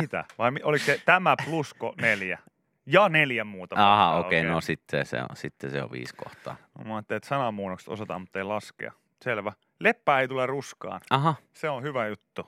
Mitä? 0.00 0.24
Vai 0.38 0.52
oliko 0.62 0.84
se 0.84 1.02
tämä 1.04 1.36
plusko 1.44 1.94
neljä? 2.00 2.38
Ja 2.86 3.08
neljä 3.08 3.44
muuta. 3.44 3.92
Aha, 3.92 4.18
okei, 4.18 4.40
okay, 4.40 4.52
no 4.52 4.60
sitten 4.60 5.06
se, 5.06 5.20
on, 5.20 5.36
sitten 5.36 5.70
se 5.70 5.82
on 5.82 5.92
viisi 5.92 6.14
kohtaa. 6.16 6.56
No, 6.78 6.84
mä 6.84 6.94
ajattelin, 6.94 7.16
että 7.16 7.28
sanamuunnokset 7.28 7.88
osataan, 7.88 8.20
mutta 8.20 8.38
ei 8.38 8.44
laskea. 8.44 8.92
Selvä. 9.24 9.52
Leppää 9.80 10.20
ei 10.20 10.28
tule 10.28 10.46
ruskaan. 10.46 11.00
Aha, 11.10 11.34
Se 11.52 11.70
on 11.70 11.82
hyvä 11.82 12.06
juttu. 12.06 12.46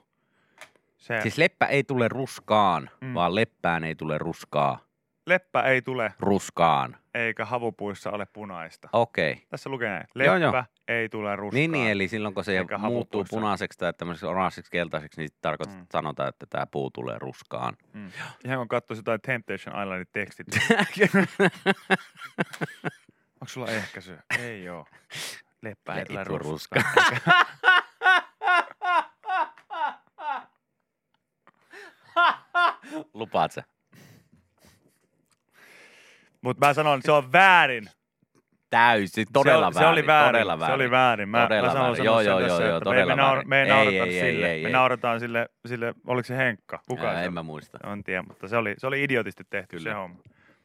Se, 0.97 1.21
siis... 1.21 1.39
leppä 1.39 1.67
ei 1.67 1.85
tule 1.85 2.09
ruskaan, 2.09 2.91
mm. 3.01 3.15
vaan 3.15 3.35
leppään 3.35 3.85
ei 3.85 3.95
tule 3.95 4.19
ruskaa. 4.19 4.79
Leppä 5.27 5.63
ei 5.63 5.83
tule, 5.83 6.15
Ruskaan. 6.21 6.97
eikä 7.15 7.45
havupuissa 7.45 8.11
ole 8.11 8.27
punaista. 8.33 8.89
Okei. 8.93 9.33
Okay. 9.33 9.45
Tässä 9.51 9.71
lukee 9.71 9.89
näin. 9.91 10.05
Joo, 10.15 10.35
Leppä 10.41 10.57
joo. 10.59 10.65
ei 10.89 11.09
tule 11.09 11.37
ruskaan. 11.37 11.55
Niin, 11.59 11.73
niin, 11.73 11.91
eli 11.91 12.09
silloin 12.09 12.35
kun 12.35 12.45
se 12.45 12.59
Eikä 12.59 12.79
muuttuu 12.79 12.95
havupuissa. 13.19 13.37
punaiseksi 13.37 13.79
tai 13.79 13.93
tämmöiseksi 13.93 14.27
oranssiksi 14.27 14.71
keltaiseksi, 14.73 15.21
niin 15.21 15.31
tarkoittaa, 15.41 15.77
Mm. 15.77 15.83
että 15.83 15.99
sanotaan, 15.99 16.29
että 16.29 16.47
tämä 16.51 16.67
puu 16.67 16.91
tulee 16.91 17.19
ruskaan. 17.19 17.77
Mm. 17.93 18.11
Ihan 18.45 18.59
kun 18.59 18.69
katsoisi 18.69 19.01
jotain 19.01 19.21
Temptation 19.21 19.83
Islandin 19.83 20.07
tekstit. 20.13 20.47
Onko 23.41 23.47
sulla 23.49 23.67
ehkäisy? 23.71 24.19
Ei 24.39 24.69
oo. 24.69 24.87
Leppä 25.63 25.95
ei 25.95 26.05
tule 26.05 26.25
tule 26.25 26.39
ruskaan. 26.39 26.85
Lupaat 33.15 33.53
sä? 33.53 33.63
Mutta 36.43 36.67
mä 36.67 36.75
sanon, 36.75 36.99
että 36.99 37.07
se 37.07 37.13
on 37.13 37.33
väärin. 37.33 37.85
Täysin, 38.71 39.27
todella 39.33 39.73
se, 39.73 39.75
väärin. 39.75 39.89
Se 39.89 39.93
oli 40.01 40.07
väärin. 40.07 40.33
Todella 40.33 40.59
väärin. 40.59 40.71
Se 40.73 40.75
oli 40.75 40.91
väärin. 40.91 41.29
Mä, 41.29 41.43
Todella 41.43 41.67
mä 41.69 41.73
sanon, 41.73 41.87
väärin. 41.89 42.05
Joo, 42.05 42.19
sen 42.23 42.27
joo, 42.31 42.41
tässä, 42.41 42.63
joo, 42.63 42.69
joo, 42.69 42.77
että 42.79 42.91
me, 42.91 42.97
me, 42.97 43.03
todella 43.03 43.17
naur, 43.23 43.35
väärin. 43.37 43.49
me 43.49 43.63
ei 43.63 43.71
Ei, 43.71 43.99
ei, 44.01 44.21
ei, 44.21 44.33
sille. 44.33 44.53
ei, 44.53 44.63
me 44.63 44.67
ei. 44.69 44.73
naurataan 44.73 45.21
sille, 45.21 45.49
sille, 45.67 45.95
oliko 46.07 46.27
se 46.27 46.37
Henkka? 46.37 46.81
Kuka 46.89 47.07
Ää, 47.09 47.19
se? 47.21 47.25
en 47.25 47.33
mä 47.33 47.43
muista. 47.43 47.79
En 47.93 48.05
tiedä, 48.05 48.23
mutta 48.23 48.49
se 48.49 48.57
oli, 48.57 48.75
se 48.79 48.87
oli 48.87 49.05
idiotisti 49.05 49.45
tehty 49.51 49.77
Kyllä. 49.77 49.91
se 49.91 49.95
homma. 49.95 50.17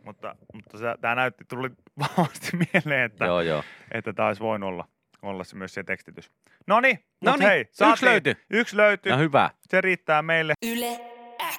Mutta, 0.04 0.36
mutta 0.54 0.78
se, 0.78 0.86
tämä 1.02 1.16
näytti, 1.16 1.46
tuli 1.46 1.70
vahvasti 2.00 2.50
mieleen, 2.74 3.06
että, 3.06 3.26
Joo, 3.26 3.42
joo. 3.42 3.64
että 3.92 4.14
tämä 4.14 4.28
olisi 4.28 4.42
voinut 4.42 4.68
olla, 4.68 4.86
olla 5.22 5.44
se 5.44 5.56
myös 5.56 5.74
se 5.74 5.84
tekstitys. 5.84 6.32
No 6.68 6.80
niin, 6.80 7.00
Noniin, 7.22 7.50
hei, 7.50 7.62
yksi 7.62 7.74
saatiin- 7.78 8.10
löytyi. 8.10 8.36
Yksi 8.50 8.78
löytyi, 8.78 9.12
No 9.12 9.18
hyvä. 9.18 9.50
se 9.70 9.82
riittää 9.82 10.22
meille. 10.22 10.54
Yle 10.66 11.00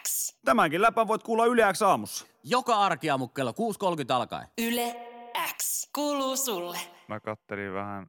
X. 0.02 0.38
Tämänkin 0.44 0.82
läpän 0.82 1.08
voit 1.08 1.22
kuulla 1.22 1.46
Yle 1.46 1.72
X 1.72 1.82
aamussa. 1.82 2.26
Joka 2.50 2.76
arkiaamu 2.76 3.28
kello 3.28 3.50
6.30 3.50 3.56
alkaen. 4.14 4.48
Yle 4.58 4.96
X. 5.56 5.90
Kuuluu 5.94 6.36
sulle. 6.36 6.78
Mä 7.08 7.20
kattelin 7.20 7.74
vähän 7.74 8.06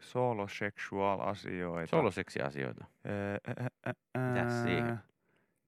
solosexual-asioita. 0.00 1.90
Soloseksi 1.90 2.42
asioita. 2.42 2.84
Ää, 3.04 3.38
ää, 3.46 3.68
ää, 3.86 3.94
ää. 4.14 4.32
Mitäs 4.32 4.62
siihen? 4.62 4.98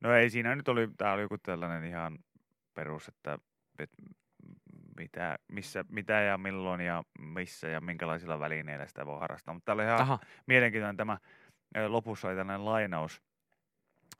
No 0.00 0.14
ei 0.14 0.30
siinä 0.30 0.56
nyt 0.56 0.68
oli, 0.68 0.88
tää 0.98 1.12
oli 1.12 1.22
joku 1.22 1.38
tällainen 1.38 1.84
ihan 1.84 2.18
perus, 2.74 3.08
että, 3.08 3.38
että 3.78 3.96
mitä, 4.98 5.38
missä, 5.48 5.84
mitä 5.88 6.12
ja 6.12 6.38
milloin 6.38 6.80
ja 6.80 7.04
missä 7.18 7.68
ja 7.68 7.80
minkälaisilla 7.80 8.40
välineillä 8.40 8.86
sitä 8.86 9.06
voi 9.06 9.18
harrastaa. 9.20 9.54
Mutta 9.54 9.64
täällä 9.64 9.82
oli 9.82 9.88
ihan 9.88 10.00
Aha, 10.00 10.18
mielenkiintoinen 10.46 10.96
tämä, 10.96 11.18
lopussa 11.88 12.28
oli 12.28 12.36
tällainen 12.36 12.64
lainaus, 12.64 13.22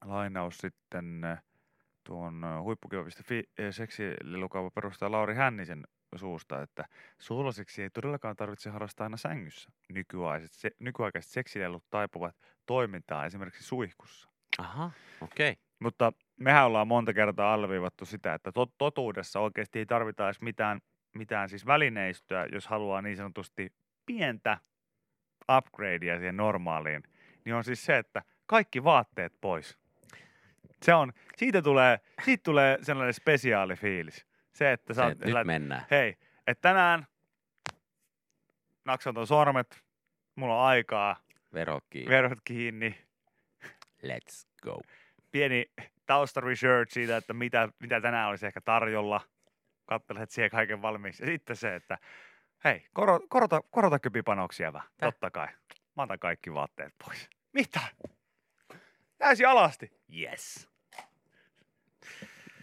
lainaus 0.05 0.59
sitten 0.59 1.21
tuon 2.09 2.43
huippukiva.fi 2.63 3.45
ää, 3.59 3.73
seksililukaupan 3.73 4.71
perustaja 4.75 5.11
Lauri 5.11 5.35
Hännisen 5.35 5.85
suusta, 6.17 6.63
että 6.63 6.85
suolosiksi 7.19 7.83
ei 7.83 7.91
todellakaan 7.91 8.37
tarvitse 8.37 8.71
harrastaa 8.71 9.05
aina 9.05 9.17
sängyssä. 9.17 9.71
Nykyaikaiset, 9.89 10.53
se, 10.53 10.71
nykyaikaiset 10.79 11.31
seksilelut 11.31 11.85
taipuvat 11.91 12.37
toimintaan 12.67 13.27
esimerkiksi 13.27 13.65
suihkussa. 13.65 14.29
aha, 14.59 14.91
okei. 15.21 15.51
Okay. 15.51 15.63
Mutta 15.79 16.13
mehän 16.37 16.67
ollaan 16.67 16.89
monta 16.89 17.15
kertaa 17.15 17.55
alleviivattu 17.55 18.05
sitä, 18.05 18.35
että 18.35 18.51
tot- 18.51 18.75
totuudessa 18.79 19.41
oikeasti 19.41 19.79
ei 19.79 19.87
tarvita 19.87 20.25
edes 20.25 20.41
mitään, 20.41 20.81
mitään 21.15 21.49
siis 21.49 21.67
välineistöä, 21.67 22.47
jos 22.53 22.67
haluaa 22.67 23.03
niin 23.03 23.17
sanotusti 23.17 23.73
pientä 24.07 24.59
upgradea 25.57 26.19
siihen 26.19 26.37
normaaliin, 26.37 27.03
niin 27.45 27.55
on 27.55 27.65
siis 27.65 27.85
se, 27.85 27.99
että 27.99 28.23
kaikki 28.47 28.85
vaatteet 28.85 29.33
pois. 29.41 29.79
Se 30.83 30.95
on, 30.95 31.13
siitä 31.37 31.63
tulee, 31.63 32.01
siitä 32.25 32.43
tulee 32.45 32.79
sellainen 32.83 33.15
spesiaali 33.15 33.77
fiilis. 33.77 34.27
Se, 34.53 34.73
että 34.73 34.95
sä 34.95 35.01
Se, 35.03 35.07
oot, 35.07 35.19
nyt 35.19 35.35
lait- 35.35 35.45
mennään. 35.47 35.87
hei, 35.91 36.17
että 36.47 36.69
tänään 36.69 37.07
naksan 38.85 39.15
ton 39.15 39.27
sormet, 39.27 39.85
mulla 40.35 40.61
on 40.63 40.67
aikaa, 40.67 41.17
Verot 41.55 41.85
kiinni. 41.91 42.11
verot 42.11 42.39
kiinni, 42.45 42.99
Let's 44.03 44.47
go. 44.63 44.81
pieni 45.31 45.67
tausta 46.07 46.41
research 46.41 46.93
siitä, 46.93 47.17
että 47.17 47.33
mitä, 47.33 47.69
mitä 47.79 48.01
tänään 48.01 48.29
olisi 48.29 48.47
ehkä 48.47 48.61
tarjolla. 48.61 49.21
Katselet 49.87 50.31
siihen 50.31 50.51
kaiken 50.51 50.83
valmiiksi. 50.83 51.23
Ja 51.23 51.27
sitten 51.27 51.57
se, 51.57 51.75
että 51.75 51.99
hei, 52.65 52.87
koro, 52.93 53.21
korota, 53.29 53.61
korota 53.71 53.99
kypipanoksia 53.99 54.73
vähän. 54.73 54.89
Totta 55.01 55.31
kai. 55.31 55.49
Mä 55.97 56.03
otan 56.03 56.19
kaikki 56.19 56.55
vaatteet 56.55 56.95
pois. 57.05 57.31
Mitä? 57.53 57.81
Täysin 59.19 59.49
alasti. 59.49 59.91
Yes. 60.21 60.69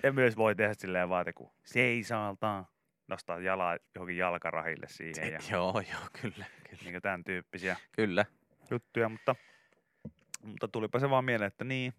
Ja 0.03 0.13
myös 0.13 0.37
voi 0.37 0.55
tehdä 0.55 0.73
silleen 0.73 1.09
vaate, 1.09 1.33
kun 1.33 1.51
seisaltaan. 1.63 2.65
Nostaa 3.07 3.39
jalaa 3.39 3.77
johonkin 3.95 4.17
jalkarahille 4.17 4.85
siihen 4.89 5.33
ja 5.33 5.39
Joo, 5.51 5.73
joo, 5.91 6.01
kyllä. 6.21 6.45
Kyllä. 6.69 6.83
niin 6.91 7.01
tämän 7.01 7.23
tyyppisiä 7.23 7.77
kyllä. 7.91 8.25
juttuja, 8.71 9.09
mutta, 9.09 9.35
mutta 10.43 10.67
tulipa 10.67 10.99
se 10.99 11.09
vaan 11.09 11.25
mieleen, 11.25 11.47
että 11.47 11.63
niin, 11.63 11.93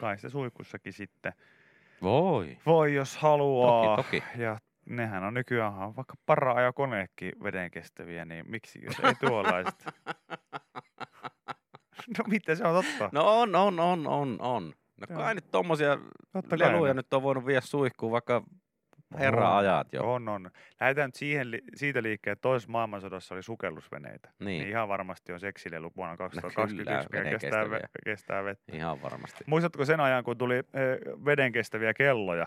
kai 0.00 0.18
se 0.18 0.28
suihkussakin 0.30 0.92
sitten 0.92 1.32
Voi. 2.02 2.58
voi, 2.66 2.94
jos 2.94 3.16
haluaa. 3.16 3.96
Toki, 3.96 4.22
Ja 4.36 4.58
nehän 4.86 5.24
on 5.24 5.34
nykyään 5.34 5.96
vaikka 5.96 6.14
para-ajokoneetkin 6.26 7.32
vedenkestäviä, 7.42 8.24
niin 8.24 8.50
miksi 8.50 8.84
jos 8.84 9.00
ei 9.00 9.14
tuollaiset? 9.28 9.84
no 12.18 12.24
miten 12.28 12.56
se 12.56 12.64
on 12.64 12.84
totta? 12.84 13.10
No 13.12 13.40
on, 13.40 13.54
on, 13.56 13.80
on, 13.80 14.06
on, 14.06 14.36
on. 14.40 14.72
No 15.00 15.06
Joo. 15.10 15.18
kai 15.18 15.34
nyt 15.34 15.50
tommosia 15.50 15.98
totta 16.32 16.56
kai 16.56 16.72
leluja 16.72 16.94
ne. 16.94 16.98
nyt 16.98 17.12
on 17.14 17.22
voinut 17.22 17.46
viedä 17.46 17.60
suihkuun 17.60 18.12
vaikka 18.12 18.42
herra 19.18 19.50
On, 19.50 19.56
ajat 19.56 19.92
jo. 19.92 20.12
On, 20.12 20.28
on. 20.28 20.50
Lähdetään 20.80 21.08
nyt 21.08 21.14
siihen, 21.14 21.48
siitä 21.74 22.02
liikkeelle, 22.02 22.32
että 22.32 22.42
toisessa 22.42 22.72
maailmansodassa 22.72 23.34
oli 23.34 23.42
sukellusveneitä. 23.42 24.30
Niin, 24.38 24.46
Niin 24.46 24.68
ihan 24.68 24.88
varmasti 24.88 25.32
on 25.32 25.40
seksilelu 25.40 25.92
vuonna 25.96 26.16
kyllä, 26.16 26.28
2021, 26.28 27.08
mikä 27.12 27.38
kestää, 27.38 27.64
ve- 27.64 27.88
kestää 28.04 28.44
vettä. 28.44 28.76
ihan 28.76 29.02
varmasti. 29.02 29.44
Muistatko 29.46 29.84
sen 29.84 30.00
ajan, 30.00 30.24
kun 30.24 30.38
tuli 30.38 30.56
eh, 30.56 30.64
vedenkestäviä 31.24 31.94
kelloja? 31.94 32.46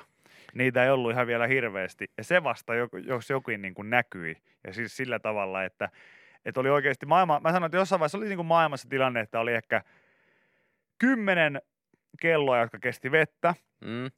Niitä 0.54 0.84
ei 0.84 0.90
ollut 0.90 1.12
ihan 1.12 1.28
vielä 1.28 1.48
hirveästi. 1.48 2.12
Ja 2.18 2.24
se 2.24 2.44
vasta, 2.44 2.74
jos 3.06 3.30
jokin 3.30 3.62
niin 3.62 3.74
kuin 3.74 3.90
näkyi. 3.90 4.38
Ja 4.68 4.74
siis 4.74 4.98
sillä 4.98 5.20
tavalla, 5.20 5.64
että, 5.64 5.90
että 6.46 6.60
oli 6.60 6.70
oikeasti 6.70 7.06
maailma... 7.06 7.40
Mä 7.40 7.52
sanoin, 7.52 7.66
että 7.68 7.78
jossain 7.78 8.00
vaiheessa 8.00 8.18
oli 8.18 8.28
niin 8.28 8.38
kuin 8.38 8.46
maailmassa 8.46 8.90
tilanne, 8.90 9.20
että 9.20 9.40
oli 9.40 9.54
ehkä 9.54 9.82
kymmenen 10.98 11.62
kelloa, 12.22 12.60
jotka 12.60 12.80
kesti 12.80 13.12
vettä. 13.12 13.56
Mm, 13.82 14.12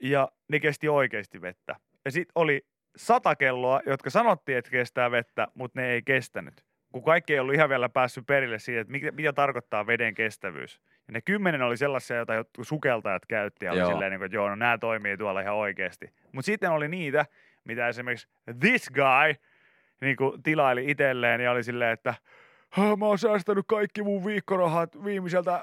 ja 0.00 0.28
ne 0.48 0.60
kesti 0.60 0.88
oikeasti 0.88 1.42
vettä. 1.42 1.76
Ja 2.04 2.10
sitten 2.10 2.32
oli 2.34 2.66
sata 2.96 3.36
kelloa, 3.36 3.80
jotka 3.86 4.10
sanottiin, 4.10 4.58
että 4.58 4.70
kestää 4.70 5.10
vettä, 5.10 5.48
mutta 5.54 5.80
ne 5.80 5.90
ei 5.90 6.02
kestänyt. 6.02 6.64
Kun 6.92 7.04
kaikki 7.04 7.32
ei 7.32 7.38
ollut 7.38 7.54
ihan 7.54 7.68
vielä 7.68 7.88
päässyt 7.88 8.26
perille 8.26 8.58
siitä, 8.58 8.80
että 8.80 8.90
mitä, 8.90 9.10
mitä 9.12 9.32
tarkoittaa 9.32 9.86
veden 9.86 10.14
kestävyys. 10.14 10.80
Ja 11.08 11.12
ne 11.12 11.20
kymmenen 11.20 11.62
oli 11.62 11.76
sellaisia, 11.76 12.16
joita 12.16 12.34
jotkut 12.34 12.68
sukeltajat 12.68 13.26
käytti 13.26 13.64
ja 13.64 13.72
oli 13.72 13.80
Joo. 13.80 13.90
silleen, 13.90 14.10
niin 14.10 14.18
kuin, 14.18 14.26
että 14.26 14.36
joo, 14.36 14.48
no 14.48 14.54
nämä 14.54 14.78
toimii 14.78 15.16
tuolla 15.16 15.40
ihan 15.40 15.54
oikeasti. 15.54 16.12
Mutta 16.32 16.46
sitten 16.46 16.70
oli 16.70 16.88
niitä, 16.88 17.26
mitä 17.64 17.88
esimerkiksi 17.88 18.28
this 18.60 18.90
guy 18.90 19.34
niin 20.04 20.16
kuin 20.16 20.42
tilaili 20.42 20.90
itselleen 20.90 21.40
ja 21.40 21.50
oli 21.50 21.62
silleen, 21.64 21.92
että 21.92 22.14
"Hä, 22.70 22.96
mä 22.96 23.06
oon 23.06 23.18
säästänyt 23.18 23.64
kaikki 23.68 24.02
mun 24.02 24.24
viikkorahat 24.24 25.04
viimeiseltä 25.04 25.62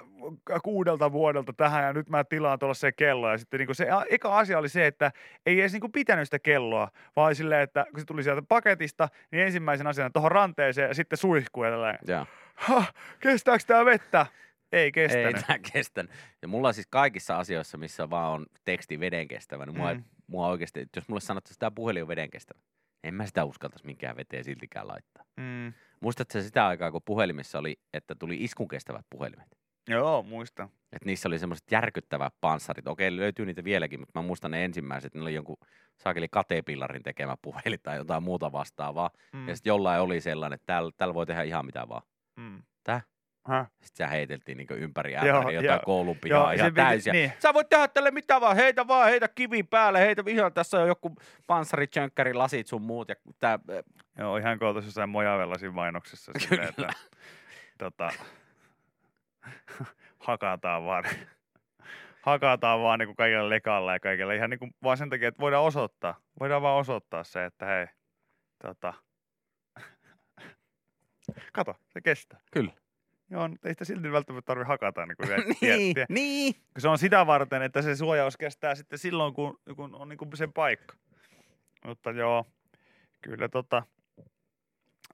kuudelta 0.63 1.11
vuodelta 1.11 1.53
tähän 1.53 1.83
ja 1.83 1.93
nyt 1.93 2.09
mä 2.09 2.23
tilaan 2.23 2.59
tuolla 2.59 2.73
se 2.73 2.91
kello. 2.91 3.31
Ja 3.31 3.37
sitten 3.37 3.59
niin 3.59 3.75
se 3.75 3.87
eka 4.09 4.37
asia 4.39 4.59
oli 4.59 4.69
se, 4.69 4.87
että 4.87 5.11
ei 5.45 5.59
edes 5.61 5.73
niin 5.73 5.91
pitänyt 5.91 6.25
sitä 6.27 6.39
kelloa, 6.39 6.87
vaan 7.15 7.35
silleen, 7.35 7.61
että 7.61 7.85
kun 7.91 7.99
se 7.99 8.05
tuli 8.05 8.23
sieltä 8.23 8.41
paketista, 8.47 9.09
niin 9.31 9.43
ensimmäisen 9.45 9.87
asian 9.87 10.13
tuohon 10.13 10.31
ranteeseen 10.31 10.87
ja 10.87 10.93
sitten 10.93 11.17
suihkuu 11.17 11.63
ja 11.63 12.25
kestääkö 13.19 13.63
tää 13.67 13.85
vettä? 13.85 14.25
Ei 14.71 14.83
Ei 14.83 14.91
kestänyt. 14.91 15.41
tämä 15.47 15.59
kestänyt. 15.73 16.11
Ja 16.41 16.47
mulla 16.47 16.73
siis 16.73 16.87
kaikissa 16.87 17.37
asioissa, 17.37 17.77
missä 17.77 18.09
vaan 18.09 18.31
on 18.31 18.45
teksti 18.65 18.99
veden 18.99 19.27
kestävä, 19.27 19.65
niin 19.65 19.77
mua, 19.77 19.93
Mm. 19.93 19.99
mm. 19.99 20.03
mua 20.27 20.47
oikeasti, 20.47 20.85
jos 20.95 21.07
mulle 21.07 21.21
sanottaisiin, 21.21 21.55
että 21.55 21.59
tämä 21.59 21.71
puhelin 21.75 22.01
on 22.01 22.07
veden 22.07 22.29
kestävä, 22.29 22.59
en 23.03 23.13
mä 23.13 23.25
sitä 23.25 23.45
uskaltaisi 23.45 23.85
minkään 23.85 24.15
veteen 24.15 24.43
siltikään 24.43 24.87
laittaa. 24.87 25.23
Mm. 25.37 25.73
Muistatko 25.99 26.41
sitä 26.41 26.67
aikaa, 26.67 26.91
kun 26.91 27.01
puhelimissa 27.05 27.59
oli, 27.59 27.79
että 27.93 28.15
tuli 28.15 28.43
iskun 28.43 28.67
kestävät 28.67 29.05
puhelimet? 29.09 29.57
Joo, 29.87 30.23
muistan. 30.23 30.69
Että 30.91 31.05
niissä 31.05 31.29
oli 31.29 31.39
semmoiset 31.39 31.71
järkyttävät 31.71 32.33
panssarit. 32.41 32.87
Okei, 32.87 33.15
löytyy 33.15 33.45
niitä 33.45 33.63
vieläkin, 33.63 33.99
mutta 33.99 34.19
mä 34.19 34.27
muistan 34.27 34.51
ne 34.51 34.65
ensimmäiset. 34.65 35.15
Ne 35.15 35.21
oli 35.21 35.33
jonkun 35.33 35.57
saakeli 35.97 36.27
katepillarin 36.31 37.03
tekemä 37.03 37.37
puhelin 37.41 37.79
tai 37.83 37.97
jotain 37.97 38.23
muuta 38.23 38.51
vastaavaa. 38.51 39.09
Mm. 39.33 39.47
Ja 39.47 39.55
sitten 39.55 39.71
jollain 39.71 40.01
oli 40.01 40.21
sellainen, 40.21 40.55
että 40.55 40.65
täällä, 40.65 40.91
täällä 40.97 41.13
voi 41.13 41.25
tehdä 41.25 41.43
ihan 41.43 41.65
mitä 41.65 41.89
vaan. 41.89 42.01
Mm. 42.35 42.63
Tää? 42.83 43.01
Häh? 43.47 43.71
Sitten 43.81 44.07
se 44.07 44.11
heiteltiin 44.11 44.57
niin 44.57 44.67
ympäri 44.71 45.13
Joo, 45.13 45.37
ämpäri 45.37 45.55
jotain 45.55 45.77
joo. 45.77 45.85
koulun 45.85 46.15
Joo, 46.15 46.21
pihaa 46.21 46.49
se 46.49 46.55
ihan 46.55 46.73
täysiä. 46.73 47.13
niin. 47.13 47.33
Sä 47.39 47.53
voit 47.53 47.69
tehdä 47.69 47.87
tälle 47.87 48.11
mitä 48.11 48.41
vaan, 48.41 48.55
heitä 48.55 48.87
vaan, 48.87 49.09
heitä 49.09 49.27
kivi 49.27 49.63
päälle, 49.63 49.99
heitä 49.99 50.23
ihan 50.27 50.53
tässä 50.53 50.79
on 50.79 50.87
joku 50.87 51.15
panssaritsönkkäri, 51.47 52.33
lasit 52.33 52.67
sun 52.67 52.81
muut 52.81 53.09
ja 53.09 53.15
tää, 53.39 53.59
Joo, 54.17 54.37
ihan 54.37 54.59
kuin 54.59 54.67
oltaisiin 54.67 54.87
jossain 54.87 55.09
Mojavella 55.09 55.57
siinä 55.57 55.73
mainoksessa 55.73 56.31
silleen, 56.39 56.69
että 56.69 56.93
tota, 57.77 58.09
hakataan 60.27 60.85
vaan, 60.85 61.03
hakataan 62.21 62.81
vaan 62.81 62.99
niin 62.99 63.07
kuin 63.07 63.15
kaikilla 63.15 63.49
lekalla 63.49 63.93
ja 63.93 63.99
kaikilla 63.99 64.33
ihan 64.33 64.49
niin 64.49 64.59
kuin 64.59 64.75
vaan 64.83 64.97
sen 64.97 65.09
takia, 65.09 65.27
että 65.27 65.41
voidaan 65.41 65.63
osoittaa, 65.63 66.15
voidaan 66.39 66.61
vaan 66.61 66.79
osoittaa 66.79 67.23
se, 67.23 67.45
että 67.45 67.65
hei, 67.65 67.87
tota, 68.63 68.93
kato, 71.53 71.75
se 71.87 72.01
kestää. 72.01 72.39
Kyllä. 72.51 72.80
Joo, 73.31 73.47
mutta 73.47 73.67
ei 73.67 73.73
sitä 73.73 73.85
silti 73.85 74.11
välttämättä 74.11 74.45
tarvitse 74.47 74.67
hakata. 74.67 75.05
Niin, 75.05 75.17
kuin, 75.17 75.29
niin, 75.61 75.95
niin. 76.09 76.55
se 76.77 76.87
on 76.87 76.97
sitä 76.97 77.27
varten, 77.27 77.61
että 77.61 77.81
se 77.81 77.95
suojaus 77.95 78.37
kestää 78.37 78.75
sitten 78.75 78.99
silloin, 78.99 79.33
kun, 79.33 79.59
kun 79.75 79.95
on 79.95 80.09
niin 80.09 80.17
kuin 80.17 80.37
se 80.37 80.47
paikka. 80.47 80.95
Mutta 81.85 82.11
joo, 82.11 82.45
kyllä 83.21 83.49
tota, 83.49 83.83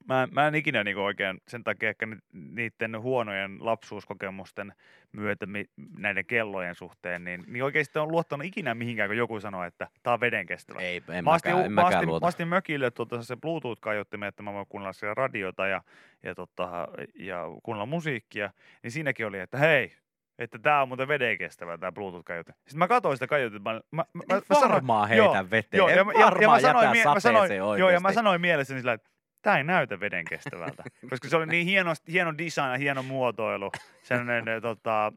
mä, 0.08 0.28
mä 0.32 0.48
en 0.48 0.56
ikinä 0.56 0.84
niin 0.84 0.98
oikein 0.98 1.38
sen 1.48 1.63
takia 1.63 1.89
ehkä 1.89 2.06
ni- 2.06 2.17
niiden 2.34 3.02
huonojen 3.02 3.58
lapsuuskokemusten 3.60 4.74
myötä 5.12 5.46
mi, 5.46 5.65
näiden 5.98 6.26
kellojen 6.26 6.76
suhteen, 6.76 7.24
niin, 7.24 7.43
niin 7.48 7.63
oikeasti 7.63 8.00
on 8.00 8.12
luottanut 8.12 8.46
ikinä 8.46 8.76
mihinkään, 8.76 9.10
kun 9.10 9.17
joku 9.17 9.39
sanoo, 9.39 9.63
että 9.63 9.88
tämä 10.04 10.13
on 10.13 10.20
vedenkestävä. 10.20 10.80
Ei, 10.80 11.04
en 11.10 11.24
Mä 11.24 11.32
astin, 11.32 11.52
mäkään, 11.52 11.65
en 11.65 11.72
mä 11.72 11.86
astin, 11.86 12.08
luota. 12.08 12.24
mä 12.24 12.28
astin 12.28 12.48
mökille 12.48 12.91
tuota, 12.91 13.22
se 13.24 13.36
Bluetooth-kaiuttimen, 13.36 14.28
että 14.28 14.43
mä 14.43 14.54
voin 14.54 14.67
kuunnella 14.70 14.93
siellä 14.93 15.13
radiota 15.13 15.67
ja, 15.67 15.82
ja, 16.24 16.36
tota, 16.36 16.88
ja 17.15 17.43
kuunnella 17.63 17.86
musiikkia, 17.86 18.50
niin 18.84 18.91
siinäkin 18.91 19.26
oli, 19.28 19.39
että 19.39 19.58
hei, 19.58 19.93
että 20.39 20.60
tämä 20.60 20.82
on 20.82 20.88
muuten 20.88 21.08
vedenkestävä 21.08 21.78
tämä 21.78 21.91
Bluetooth-kaiutin. 21.91 22.54
Sitten 22.58 22.80
mä 22.80 22.88
katsoin 22.88 23.17
sitä 23.17 23.28
kaiutinta, 23.28 23.74
mä, 23.74 23.82
mä, 23.91 24.06
mä, 24.13 24.24
mä 24.30 24.41
sanoin, 24.56 24.72
varmaan 24.72 25.17
joo, 25.17 25.34
heitä 25.34 25.52
veteen, 25.52 25.78
joo, 25.78 25.88
en 25.88 25.96
ja, 25.96 26.06
ja, 26.13 26.32
ja, 26.41 26.48
mä 26.50 26.60
sanoin, 26.60 26.84
jätä 26.84 26.91
mie- 26.91 27.13
mä 27.13 27.20
sanoin, 27.20 27.56
joo, 27.56 27.89
ja 27.89 28.00
mä 28.00 28.13
sanoin 28.13 28.41
mielessäni 28.41 28.80
sillä, 28.80 28.93
että 28.93 29.10
tämä 29.41 29.58
ei 29.58 29.63
näytä 29.63 30.00
vedenkestävältä, 30.00 30.84
koska 31.10 31.30
se 31.30 31.38
oli 31.38 31.45
niin 31.45 31.65
hieno, 31.65 31.93
hieno 32.12 32.38
design 32.38 32.71
ja 32.71 32.78
hieno 32.78 33.04
muotoilu, 33.04 33.71
sellainen 34.04 34.62
tota, 34.62 35.13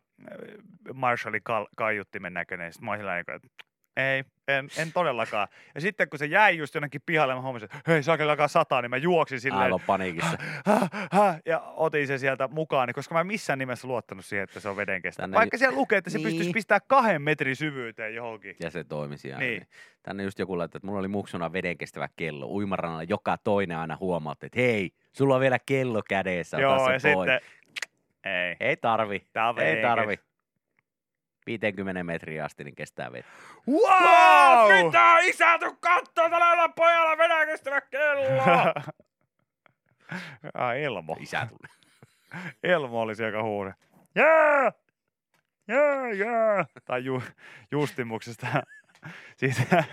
Marshallin 0.95 1.43
kal- 1.43 1.69
kaiuttimen 1.77 2.35
näköinen. 2.35 2.73
Sitten 2.73 2.85
mä 2.85 2.91
olin 2.91 3.07
että 3.19 3.49
ei, 3.97 4.25
en, 4.49 4.69
en 4.79 4.93
todellakaan. 4.93 5.49
Ja 5.75 5.81
sitten 5.81 6.09
kun 6.09 6.19
se 6.19 6.27
jäi 6.27 6.59
just 6.59 6.75
jonnekin 6.75 7.01
pihalle, 7.07 7.35
mä 7.35 7.41
huomasin, 7.41 7.65
että 7.65 7.93
hei, 7.93 8.03
saakeli 8.03 8.31
alkaa 8.31 8.49
sataa, 8.49 8.83
niin 8.83 8.91
mä 8.91 8.97
juoksin 8.97 9.41
silleen, 9.41 9.63
Aivan 9.63 9.81
paniikissa. 9.87 10.39
häh, 10.67 10.91
häh, 11.13 11.41
ja 11.47 11.61
otin 11.61 12.07
sen 12.07 12.19
sieltä 12.19 12.49
mukaan, 12.49 12.89
koska 12.95 13.15
mä 13.15 13.21
en 13.21 13.27
missään 13.27 13.59
nimessä 13.59 13.89
luottanut 13.89 14.25
siihen, 14.25 14.45
että 14.45 14.61
se 14.61 14.69
on 14.69 14.77
vedenkestävä. 14.77 15.23
Tänne 15.25 15.37
Vaikka 15.37 15.59
siellä 15.59 15.77
lukee, 15.77 15.99
että 15.99 16.11
se 16.11 16.19
Niin. 16.19 16.27
pystyisi 16.29 16.51
pistämään 16.51 16.81
kahden 16.87 17.23
metrin 17.23 17.57
syvyyteen 17.57 18.15
johonkin. 18.15 18.57
Ja 18.61 18.71
se 18.71 18.85
toimisi 18.85 19.33
aina. 19.33 19.47
Niin. 19.47 19.67
Tänne 20.03 20.23
just 20.23 20.39
joku 20.39 20.59
laittoi, 20.59 20.79
että 20.79 20.87
mulla 20.87 20.99
oli 21.01 21.09
muksuna 21.09 21.53
vedenkestävä 21.53 22.09
kello. 22.17 22.47
Uimarannalla 22.47 23.03
joka 23.03 23.37
toinen 23.39 23.77
aina 23.79 23.97
huomautti, 24.01 24.47
että 24.47 24.61
hei, 24.61 24.91
sulla 25.13 25.35
on 25.35 25.41
vielä 25.41 25.59
kello 25.67 26.03
kädessä, 26.09 26.57
ota 26.57 26.63
Joo, 26.63 26.79
se 26.99 27.09
ja 27.11 27.15
pois. 27.15 27.31
sitten, 27.31 27.41
ei, 28.25 28.57
Ei 28.61 28.77
tarvi, 28.77 29.27
tää 29.33 29.49
on 29.49 29.59
ei 29.61 29.83
tarvi. 29.83 30.19
50 31.47 32.05
metriä 32.05 32.45
asti, 32.45 32.65
niin 32.65 32.75
kestää 32.75 33.13
vettä. 33.13 33.31
Wow! 33.69 34.85
Mitä 34.85 35.19
isä, 35.19 35.59
tuu 35.59 35.77
kattoo 35.81 36.31
tällä 36.31 36.69
pojalla 36.69 37.19
vedenkestävä 37.19 37.81
kello! 37.81 38.43
ah, 40.55 40.77
Elmo. 40.77 41.17
Isä 41.21 41.47
tuli. 41.47 41.73
Elmo 42.75 43.01
oli 43.01 43.15
siellä, 43.15 43.37
joka 43.37 43.43
huusi. 43.43 43.71
Jää! 44.15 44.73
Jää, 45.69 46.13
jää! 46.13 46.65
Tai 46.85 47.05
ju, 47.05 47.23
Justimuksesta, 47.71 48.47
siitä 49.37 49.85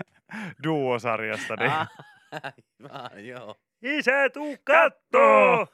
duosarjasta. 0.64 1.56
Niin. 1.56 1.70
Ah, 1.70 1.88
aivan, 2.32 3.26
joo. 3.26 3.56
Isä, 3.82 4.30
tuu 4.32 4.56
kattoo! 4.64 5.66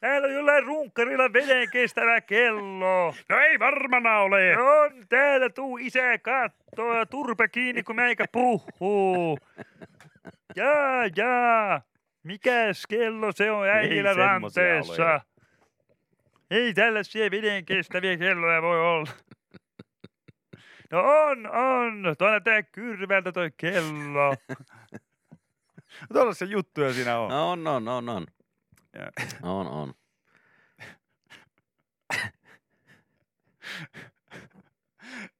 Täällä 0.00 0.26
on 0.28 0.34
jollain 0.34 0.64
runkkarilla 0.64 1.32
veden 1.32 1.70
kestävä 1.70 2.20
kello. 2.20 3.14
No 3.28 3.38
ei 3.38 3.58
varmana 3.58 4.18
ole. 4.18 4.58
On 4.58 5.06
täällä, 5.08 5.50
tuu 5.50 5.78
isä 5.78 6.18
kattoo 6.18 6.94
ja 6.94 7.06
turpe 7.06 7.48
kiinni, 7.48 7.82
kun 7.82 7.96
meikä 7.96 8.24
puhuu. 8.32 9.38
Jaa, 10.56 11.06
jaa. 11.16 11.82
Mikäs 12.22 12.86
kello 12.86 13.32
se 13.32 13.50
on 13.50 13.68
äijillä 13.68 14.12
ranteessa? 14.12 15.20
Ei 16.50 16.74
tällaisia 16.74 17.30
veden 17.30 17.64
kestäviä 17.64 18.16
kelloja 18.16 18.62
voi 18.62 18.80
olla. 18.80 19.10
No 20.90 21.00
on, 21.00 21.46
on. 21.46 22.14
Tuo 22.18 22.30
näyttää 22.30 22.62
kyrvältä 22.62 23.32
toi 23.32 23.50
kello. 23.56 24.34
Tuollaisia 26.12 26.48
juttuja 26.48 26.92
siinä 26.92 27.18
on. 27.18 27.30
No, 27.30 27.50
on, 27.50 27.66
on, 27.66 27.88
on, 27.88 28.08
on. 28.08 28.26
Ja- 28.98 29.12
On, 29.42 29.66
on. 29.66 29.94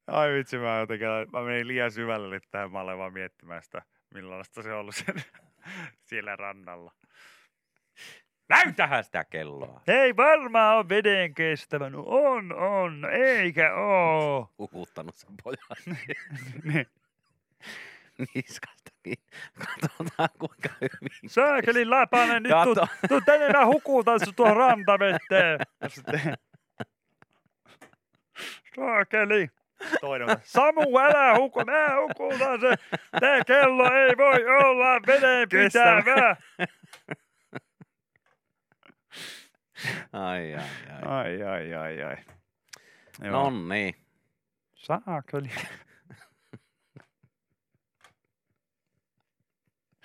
Ai 0.07 0.33
vitsi, 0.33 0.59
mä, 0.59 0.79
jotenkin, 0.79 1.09
mä 1.33 1.43
menin 1.43 1.69
liian 1.69 1.91
syvälle 1.93 2.29
nyt 2.35 2.45
tähän, 2.51 2.73
mä 2.73 2.81
olen 2.81 2.99
vaan 2.99 3.13
miettimään 3.13 3.63
sitä, 3.63 3.83
millaista 4.15 4.63
se 4.63 4.73
on 4.73 4.81
ollut 4.81 4.95
sen, 4.95 5.15
siellä 6.09 6.37
rannalla. 6.37 6.93
Näytähän 8.49 9.05
sitä 9.05 9.25
kelloa. 9.25 9.81
Ei 9.89 10.17
varmaan 10.17 10.77
ole 10.77 10.89
veden 10.89 11.35
kestävä. 11.35 11.91
No 11.91 12.03
on, 12.07 12.53
on, 12.53 13.05
eikä 13.13 13.75
oo. 13.75 14.51
Uhuttanut 14.59 15.17
sen 15.17 15.31
pojan 15.43 15.97
Niin. 16.65 16.87
niskasta. 18.35 18.91
Niin 19.05 19.19
katsotaan 19.59 20.29
kuinka 20.39 20.69
hyvin. 20.81 21.31
Saakeli 21.35 21.85
Lapanen, 21.85 22.43
nyt 22.43 22.53
tuu, 22.65 22.75
Kato. 22.75 22.89
tuu 23.09 23.21
tänne 23.21 23.49
mä 23.53 23.67
hukutan 23.67 24.21
sut 24.25 24.37
tuohon 24.37 24.57
rantavetteen. 24.57 25.59
Saakeli. 28.77 29.49
Toinen. 30.01 30.29
Samu, 30.43 30.99
älä 30.99 31.37
huku, 31.37 31.65
mä 31.65 31.87
hukutan 32.01 32.61
se. 32.61 32.75
Tää 33.21 33.45
kello 33.45 33.93
ei 33.93 34.17
voi 34.17 34.47
olla 34.47 35.01
veden 35.07 35.49
pitävä. 35.49 36.37
Ai, 40.13 40.55
ai, 40.55 40.63
ai. 41.03 41.03
Ai, 41.03 41.43
ai, 41.43 41.75
ai, 41.75 42.03
ai. 42.03 42.17
No 43.31 43.51
niin. 43.51 43.95
Saakeli. 44.75 45.51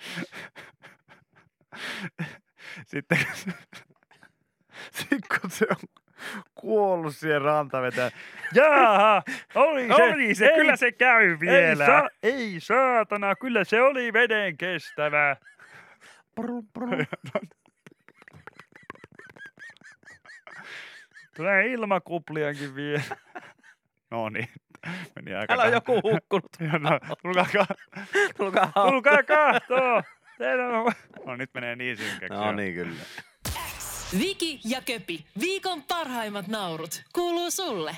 Sitten 2.86 3.18
kun 3.18 3.36
se, 3.36 3.50
sit 4.90 5.20
kun 5.40 5.50
se 5.50 5.66
on 5.70 5.76
kuollut 6.54 7.16
siihen 7.16 7.42
rantaveteen. 7.42 8.12
Jaaha, 8.54 9.22
oli 9.54 9.86
se. 9.86 10.02
Oli 10.02 10.34
se, 10.34 10.46
ei, 10.46 10.58
kyllä 10.58 10.76
se 10.76 10.92
käy 10.92 11.30
ei, 11.30 11.40
vielä. 11.40 11.86
sa, 11.86 12.08
ei 12.22 12.56
saatana, 12.58 13.36
kyllä 13.36 13.64
se 13.64 13.82
oli 13.82 14.12
veden 14.12 14.56
kestävä. 14.56 15.36
Tulee 21.36 21.66
ilmakupliakin 21.66 22.74
vielä. 22.74 23.02
No 24.10 24.28
niin, 24.28 24.48
meni 25.16 25.34
aika 25.34 25.46
Täällä 25.46 25.64
on 25.64 25.72
joku 25.72 25.92
hukkunut. 26.02 26.50
Ja 26.60 26.78
no, 26.88 26.90
tulkaa, 27.22 27.46
ka- 27.52 27.74
Tulkaa 28.36 28.72
Tulkaa 28.90 29.22
kahtoo. 29.22 30.02
Teillä 30.38 30.64
on... 30.80 30.92
no 31.26 31.36
nyt 31.36 31.50
menee 31.54 31.76
niin 31.76 31.96
synkäksi. 31.96 32.28
No 32.34 32.42
joo. 32.42 32.52
niin 32.52 32.74
kyllä. 32.74 33.02
Viki 34.18 34.60
ja 34.64 34.80
Köpi, 34.80 35.24
viikon 35.40 35.82
parhaimmat 35.82 36.48
naurut, 36.48 37.02
kuuluu 37.12 37.50
sulle. 37.50 37.96